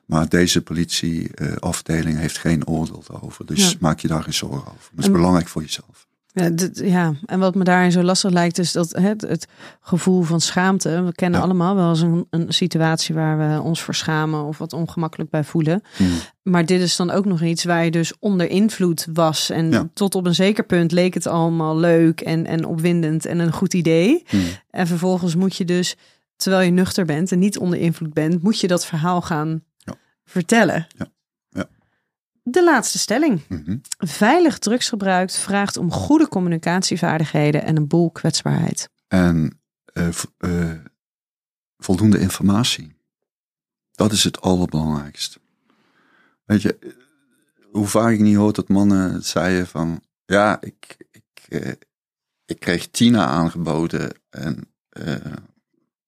[0.05, 3.45] Maar deze politieafdeling uh, heeft geen oordeel over.
[3.45, 4.89] Dus maak je daar geen zorgen over.
[4.91, 6.07] Dat is belangrijk voor jezelf.
[6.33, 9.47] Ja, ja, en wat me daarin zo lastig lijkt, is dat het, het
[9.81, 11.03] gevoel van schaamte.
[11.03, 15.29] We kennen allemaal wel eens een, een, situatie waar we ons verschamen of wat ongemakkelijk
[15.29, 15.81] bij voelen.
[15.95, 16.07] Hmm.
[16.41, 19.49] Maar dit is dan ook nog iets waar je dus onder invloed was.
[19.49, 23.53] En tot op een zeker punt leek het allemaal leuk en, en opwindend en een
[23.53, 24.23] goed idee.
[24.27, 24.41] Hmm.
[24.69, 25.95] En vervolgens moet je dus,
[26.35, 29.63] terwijl je nuchter bent en niet onder invloed bent, moet je dat verhaal gaan
[30.25, 30.87] vertellen.
[30.97, 31.12] Ja.
[32.43, 33.41] De laatste stelling.
[33.47, 33.77] Mhm.
[33.97, 38.89] Veilig drugsgebruik vraagt om goede communicatievaardigheden en een boel kwetsbaarheid.
[39.07, 39.61] En
[39.93, 40.07] uh,
[40.39, 40.71] uh,
[41.77, 42.95] voldoende informatie.
[43.91, 45.39] Dat is het allerbelangrijkste.
[46.45, 46.95] Weet je,
[47.71, 51.71] hoe vaak ik niet hoor dat mannen zeiden van, ja, ik, ik, uh,
[52.45, 54.73] ik kreeg Tina aangeboden en,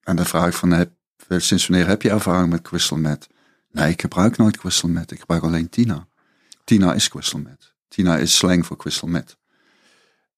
[0.02, 0.91] en dan vraag ik van, heb,
[1.28, 3.28] sinds wanneer heb je ervaring met crystal meth?
[3.71, 6.08] Nee, ik gebruik nooit crystal meth, ik gebruik alleen Tina.
[6.65, 7.73] Tina is crystal meth.
[7.88, 9.38] Tina is slang voor crystal meth.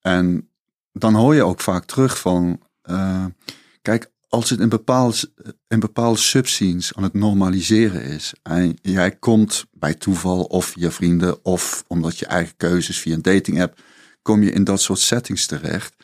[0.02, 0.50] En
[0.92, 3.26] dan hoor je ook vaak terug van, uh,
[3.82, 5.32] kijk, als het in bepaalde,
[5.68, 11.46] in bepaalde subscenes aan het normaliseren is en jij komt bij toeval of via vrienden
[11.46, 13.82] of omdat je eigen keuzes via een dating app,
[14.22, 15.96] kom je in dat soort settings terecht.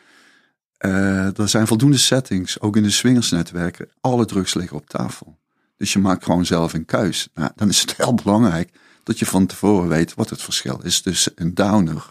[0.78, 5.38] Uh, er zijn voldoende settings, ook in de swingersnetwerken, alle drugs liggen op tafel.
[5.76, 7.28] Dus je maakt gewoon zelf een keus.
[7.34, 8.70] Nou, dan is het heel belangrijk
[9.04, 12.10] dat je van tevoren weet wat het verschil is tussen een downer,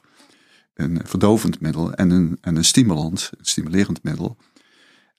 [0.74, 4.38] een verdovend middel en een, en een stimulant, een stimulerend middel.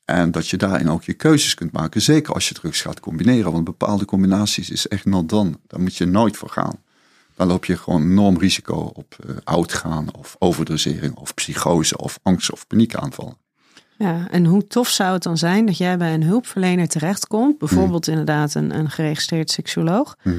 [0.05, 3.53] En dat je daarin ook je keuzes kunt maken, zeker als je drugs gaat combineren.
[3.53, 5.59] Want bepaalde combinaties is echt not dan.
[5.67, 6.79] Daar moet je nooit voor gaan.
[7.37, 12.19] Dan loop je gewoon enorm risico op uh, oud gaan of overdosering of psychose of
[12.23, 13.37] angst of paniekaanvallen.
[13.99, 18.05] Ja, en hoe tof zou het dan zijn dat jij bij een hulpverlener terechtkomt, bijvoorbeeld
[18.07, 18.15] Hmm.
[18.15, 20.37] inderdaad een, een geregistreerd seksuoloog, Mhm.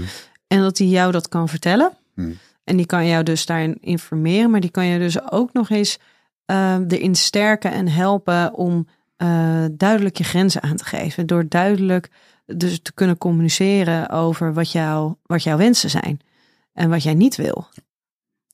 [0.55, 1.97] En dat die jou dat kan vertellen.
[2.13, 2.31] Mhm.
[2.63, 5.99] En die kan jou dus daarin informeren, maar die kan je dus ook nog eens
[6.45, 11.27] eh, erin sterken en helpen om eh, duidelijk je grenzen aan te geven.
[11.27, 12.09] Door duidelijk
[12.45, 16.19] dus te kunnen communiceren over wat, jou, wat jouw wensen zijn
[16.73, 17.67] en wat jij niet wil.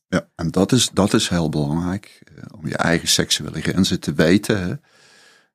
[0.07, 2.21] Ja, en dat is, dat is heel belangrijk.
[2.35, 4.61] eh, om je eigen seksuele grenzen te weten.
[4.61, 4.71] hè.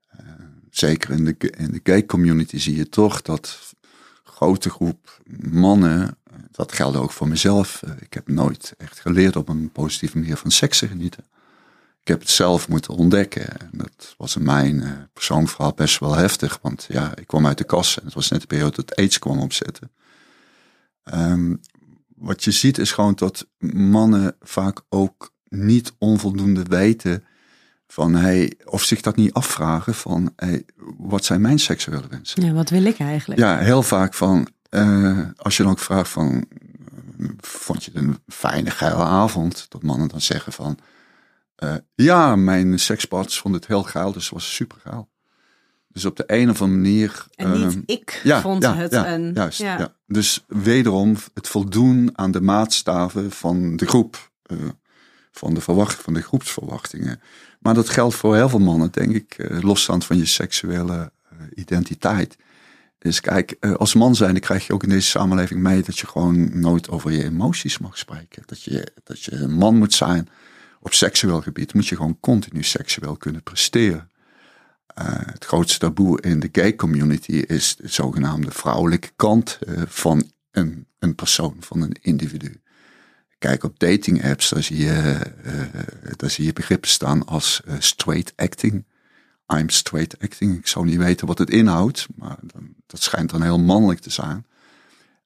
[0.08, 0.34] Eh,
[0.70, 3.74] zeker in de, in de gay community zie je toch dat
[4.22, 5.20] grote groep
[5.50, 6.18] mannen.
[6.56, 7.82] Dat geldt ook voor mezelf.
[7.82, 11.24] eh, Ik heb nooit echt geleerd op een positieve manier van seks te genieten.
[12.00, 13.58] Ik heb het zelf moeten ontdekken.
[13.60, 16.58] En dat was in mijn eh, persoonlijk verhaal best wel heftig.
[16.62, 19.18] Want ja, ik kwam uit de kast en het was net de periode dat AIDS
[19.18, 19.90] kwam opzetten.
[21.04, 21.54] Ehm,
[22.16, 27.24] wat je ziet is gewoon dat mannen vaak ook niet onvoldoende weten
[27.86, 30.64] van hey, of zich dat niet afvragen van hey,
[30.98, 32.44] wat zijn mijn seksuele wensen?
[32.46, 33.40] Ja, wat wil ik eigenlijk?
[33.40, 36.46] Ja, heel vaak van eh, als je dan ook vraagt van
[37.18, 39.66] eh, vond je het een fijne geile avond?
[39.68, 40.78] Dat mannen dan zeggen van
[41.56, 45.08] eh, ja, mijn sekspartners vonden het heel geil, dus het was super geil.
[45.88, 47.26] Dus op de een of andere manier.
[47.34, 49.32] En niet ehm, ik ja, vond ja, het ja, een...
[49.34, 49.94] Juist, ja.
[50.06, 54.30] Dus wederom het voldoen aan de maatstaven van de groep.
[55.32, 57.20] van, de verwacht, van de groepsverwachtingen.
[57.60, 61.12] Maar dat geldt voor heel veel mannen, denk ik, eh, losstaand van je seksuele
[61.54, 62.36] identiteit.
[62.98, 66.06] Dus kijk, eh, als man zijn, krijg je ook in deze samenleving mee dat je
[66.06, 68.42] gewoon nooit over je emoties mag spreken.
[68.46, 70.28] Dat je, dat je een man moet zijn
[70.80, 74.10] op seksueel gebied, moet je gewoon continu seksueel kunnen presteren.
[74.86, 80.30] Eh, het grootste taboe in de gay community is de zogenaamde vrouwelijke kant eh, van
[80.50, 82.60] een, een persoon, van een individu.
[83.38, 85.18] Kijk op dating apps, daar zie je,
[86.16, 88.84] daar zie je begrippen staan als straight acting.
[89.46, 90.58] I'm straight acting.
[90.58, 92.65] Ik zou niet weten wat het inhoudt, maar dan,
[92.96, 94.46] dat schijnt dan heel mannelijk te zijn.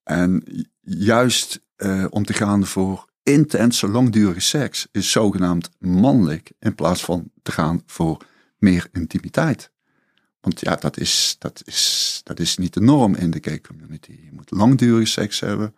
[0.02, 6.74] En ju- juist eh, om te gaan voor intense, langdurige seks is zogenaamd mannelijk in
[6.74, 8.24] plaats van te gaan voor
[8.58, 9.70] meer intimiteit.
[10.40, 14.12] Want ja, dat is, dat is, dat is niet de norm in de gay community.
[14.12, 15.74] Je moet langdurige seks hebben,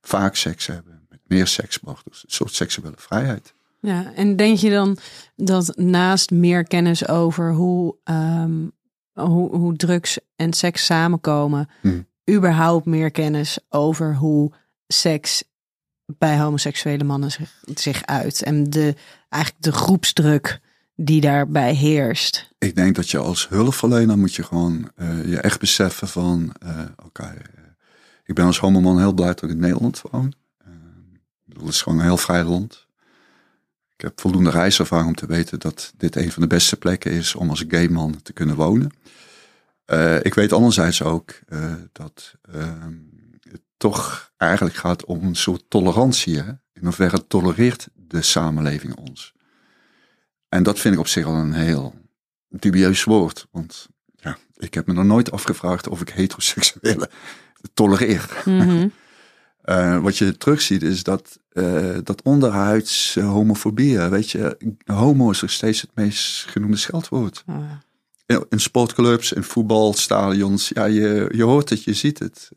[0.00, 2.22] vaak seks hebben, met meer sekspartners.
[2.24, 3.54] Een soort seksuele vrijheid.
[3.80, 4.98] Ja, en denk je dan
[5.36, 8.66] dat naast meer kennis over hoe, ehm,
[9.12, 12.06] hoe, hoe drugs en seks samenkomen, Hmm.
[12.30, 14.52] überhaupt meer kennis over hoe
[14.86, 15.44] seks
[16.18, 18.94] bij homoseksuele mannen zich, zich uit en de,
[19.28, 20.60] eigenlijk de groepsdruk
[20.94, 22.48] die daarbij heerst?
[22.58, 26.78] Ik denk dat je als hulpverlener moet je gewoon eh, je echt beseffen van, eh,
[27.04, 27.62] oké, eh,
[28.24, 30.32] ik ben als homoman heel blij dat ik in Nederland woon.
[31.48, 32.86] Het is gewoon een heel vrij land.
[34.00, 37.34] Ik heb voldoende reiservaring om te weten dat dit een van de beste plekken is
[37.34, 38.90] om als gay man te kunnen wonen.
[39.84, 42.94] Eh, ik weet anderzijds ook eh, dat ehm,
[43.40, 46.36] het toch eigenlijk gaat om een soort tolerantie.
[46.36, 46.48] Hè?
[46.72, 49.34] In hoeverre tolereert de samenleving ons?
[50.48, 51.94] En dat vind ik op zich al een heel
[52.48, 53.46] dubieus woord.
[53.50, 57.08] Want ja, ik heb me nog nooit afgevraagd of ik heteroseksuelen
[57.74, 58.42] tolereer.
[58.44, 58.88] Mhm.
[59.70, 65.40] Eh, wat je terugziet is dat, eh, dat onderhuids eh, homofobie, weet je, homo is
[65.40, 67.44] nog steeds het meest genoemde scheldwoord.
[67.46, 67.70] Oh,
[68.26, 72.50] In, in sportclubs, in voetbalstadions, ja, je, je hoort het, je ziet het.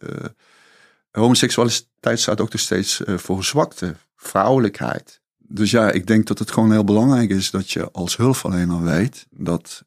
[1.11, 5.21] Homoseksualiteit staat ook nog steeds voor zwakte, vrouwelijkheid.
[5.37, 9.25] Dus ja, ik denk dat het gewoon heel belangrijk is dat je als hulpverlener weet
[9.29, 9.83] dat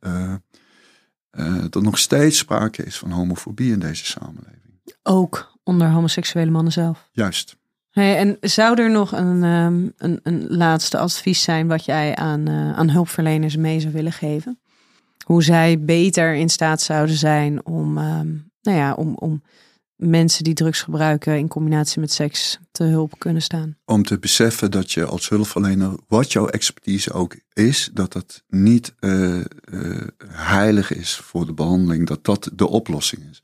[1.70, 4.80] er nog steeds sprake is van homofobie in deze samenleving.
[5.02, 7.08] Ook onder homoseksuele mannen zelf.
[7.12, 7.56] Juist.
[7.90, 12.48] Hey, en zou er nog een, ehm, een, een laatste advies zijn wat jij aan,
[12.48, 14.58] eh, aan hulpverleners mee zou willen geven?
[15.24, 18.28] Hoe zij beter in staat zouden zijn om, ehm,
[18.62, 19.42] nou ja, om, om
[19.96, 23.76] mensen die drugs gebruiken in combinatie met seks te hulp kunnen staan?
[23.84, 28.94] om te beseffen dat je als hulpverlener, wat jouw expertise ook is, dat dat niet
[28.98, 29.44] eh, eh,
[30.26, 33.42] heilig is voor de behandeling, dat dat de oplossing is.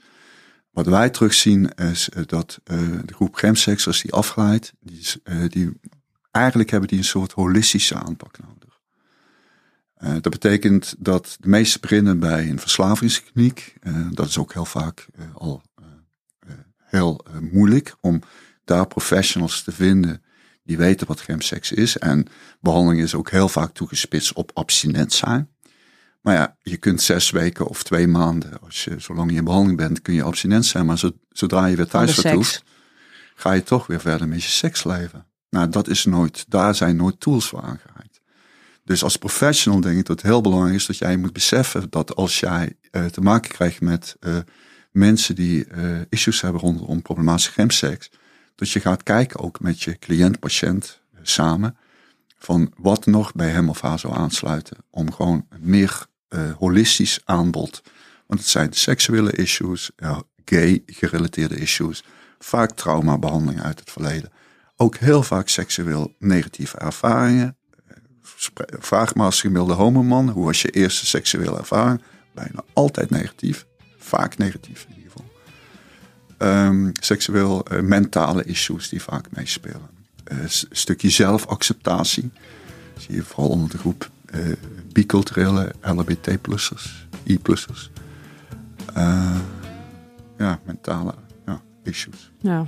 [0.72, 5.80] Wat wij terugzien is eh, dat eh, de groep gemsexers die afglijdt, die, eh, die
[6.30, 8.80] eigenlijk hebben die een soort holistische aanpak nodig.
[9.94, 13.74] Eh, dat betekent dat de meeste beginnen bij een verslavingskliniek.
[14.10, 15.62] Dat is ook heel vaak al
[16.76, 18.22] heel moeilijk om
[18.64, 20.22] daar professionals te vinden
[20.64, 21.98] die weten wat gemseks is.
[21.98, 22.26] En
[22.60, 25.51] behandeling is ook heel vaak toegespitst op abstinent zijn.
[26.22, 29.78] Maar ja, je kunt zes weken of twee maanden, als je, zolang je in behandeling
[29.78, 30.86] bent, kun je abstinent zijn.
[30.86, 32.64] Maar zo- zodra je weer thuis vertoeft,
[33.34, 35.26] ga je toch weer verder met je seksleven.
[35.50, 38.20] Nou, dat is nooit, daar zijn nooit tools voor aangereikt.
[38.84, 42.14] Dus als professional denk ik dat het heel belangrijk is dat jij moet beseffen dat
[42.16, 44.36] als jij uh, te maken krijgt met uh,
[44.90, 48.10] mensen die uh, issues hebben rondom problematische gemseks,
[48.54, 51.76] dat je gaat kijken ook met je cliënt, patiënt samen
[52.38, 55.60] van wat nog bij hem of haar zou aansluiten om gewoon een
[56.32, 57.82] meer holistisch aanbod.
[58.26, 62.04] Want het zijn seksuele issues, ja, gay gerelateerde issues,
[62.38, 64.30] vaak traumabehandeling uit het verleden.
[64.76, 67.56] Ook heel vaak seksueel negatieve ervaringen,
[68.78, 72.02] vraag maar als gemiddelde homoman, hoe was je eerste seksuele ervaring?
[72.34, 73.66] Bijna altijd negatief.
[73.98, 75.30] Vaak negatief in ieder geval.
[76.48, 79.90] Um, seksueel uh, mentale issues die vaak meespelen.
[80.24, 82.30] Een stukje zelfacceptatie.
[82.98, 84.52] Zie je vooral onder de groep uh,
[84.92, 87.90] biculturele LHBT-plussers, I-plussers.
[90.38, 91.14] ja, mentale
[91.46, 92.32] ja, issues.
[92.38, 92.66] Ja,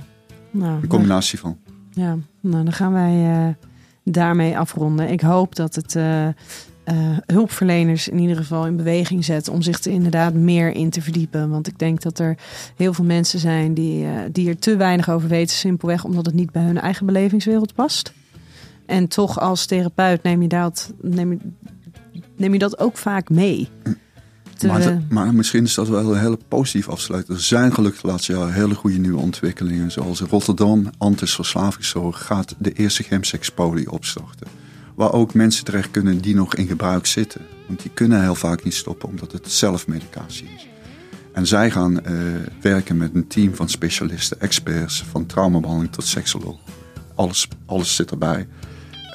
[0.51, 1.57] nou, een combinatie van.
[1.91, 3.55] Ja, nou dan gaan wij
[4.03, 5.09] daarmee afronden.
[5.09, 5.97] Ik hoop dat het
[7.25, 11.49] hulpverleners in ieder geval in beweging zet om zich er inderdaad meer in te verdiepen.
[11.49, 12.37] Want ik denk dat er
[12.75, 16.51] heel veel mensen zijn die, die er te weinig over weten, simpelweg omdat het niet
[16.51, 18.13] bij hun eigen belevingswereld past.
[18.85, 21.37] En toch als therapeut neem je dat, neem je,
[22.35, 23.69] neem je dat ook vaak mee.
[25.09, 27.33] Maar, misschien is dat wel een hele positief afsluiter.
[27.33, 29.91] Er zijn gelukkig de laatste jaren hele goede nieuwe ontwikkelingen.
[29.91, 34.47] Zoals in Rotterdam, Antis Verslavingszorg, gaat de eerste chemsexpolie opstarten.
[34.95, 37.41] Waar ook mensen terecht kunnen die nog in gebruik zitten.
[37.67, 40.67] Want die kunnen heel vaak niet stoppen omdat het zelfmedicatie is.
[41.33, 42.21] En zij gaan uh,
[42.61, 46.59] werken met een team van specialisten, experts, van traumabehandeling tot seksoloog.
[47.15, 48.47] Alles, alles zit erbij.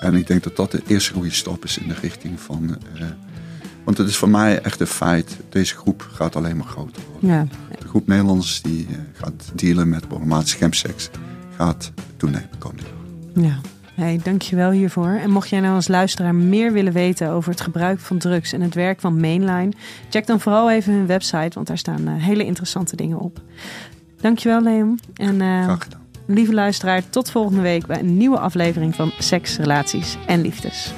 [0.00, 2.76] En ik denk dat dat de eerste goede stap is in de richting van...
[2.94, 3.02] Uh,
[3.84, 5.36] want het is voor mij echt een feit.
[5.48, 7.30] Deze groep gaat alleen maar groter worden.
[7.30, 7.46] Ja.
[7.80, 11.10] De groep Nederlanders die eh, gaat dealen met problematische chemseks
[11.56, 12.82] gaat toenemen komende
[13.34, 13.60] Ja.
[13.94, 15.18] Hey, dankjewel hiervoor.
[15.22, 18.60] En mocht jij nou als luisteraar meer willen weten over het gebruik van drugs en
[18.60, 19.72] het werk van Mainline,
[20.08, 23.40] check dan vooral even hun website, want daar staan uh, hele interessante dingen op.
[24.20, 25.00] Dankjewel, Leon.
[25.14, 25.99] En Graag gedaan.
[26.34, 30.92] Lieve luisteraar, tot volgende week bij een nieuwe aflevering van Seks, Relaties en Liefdes.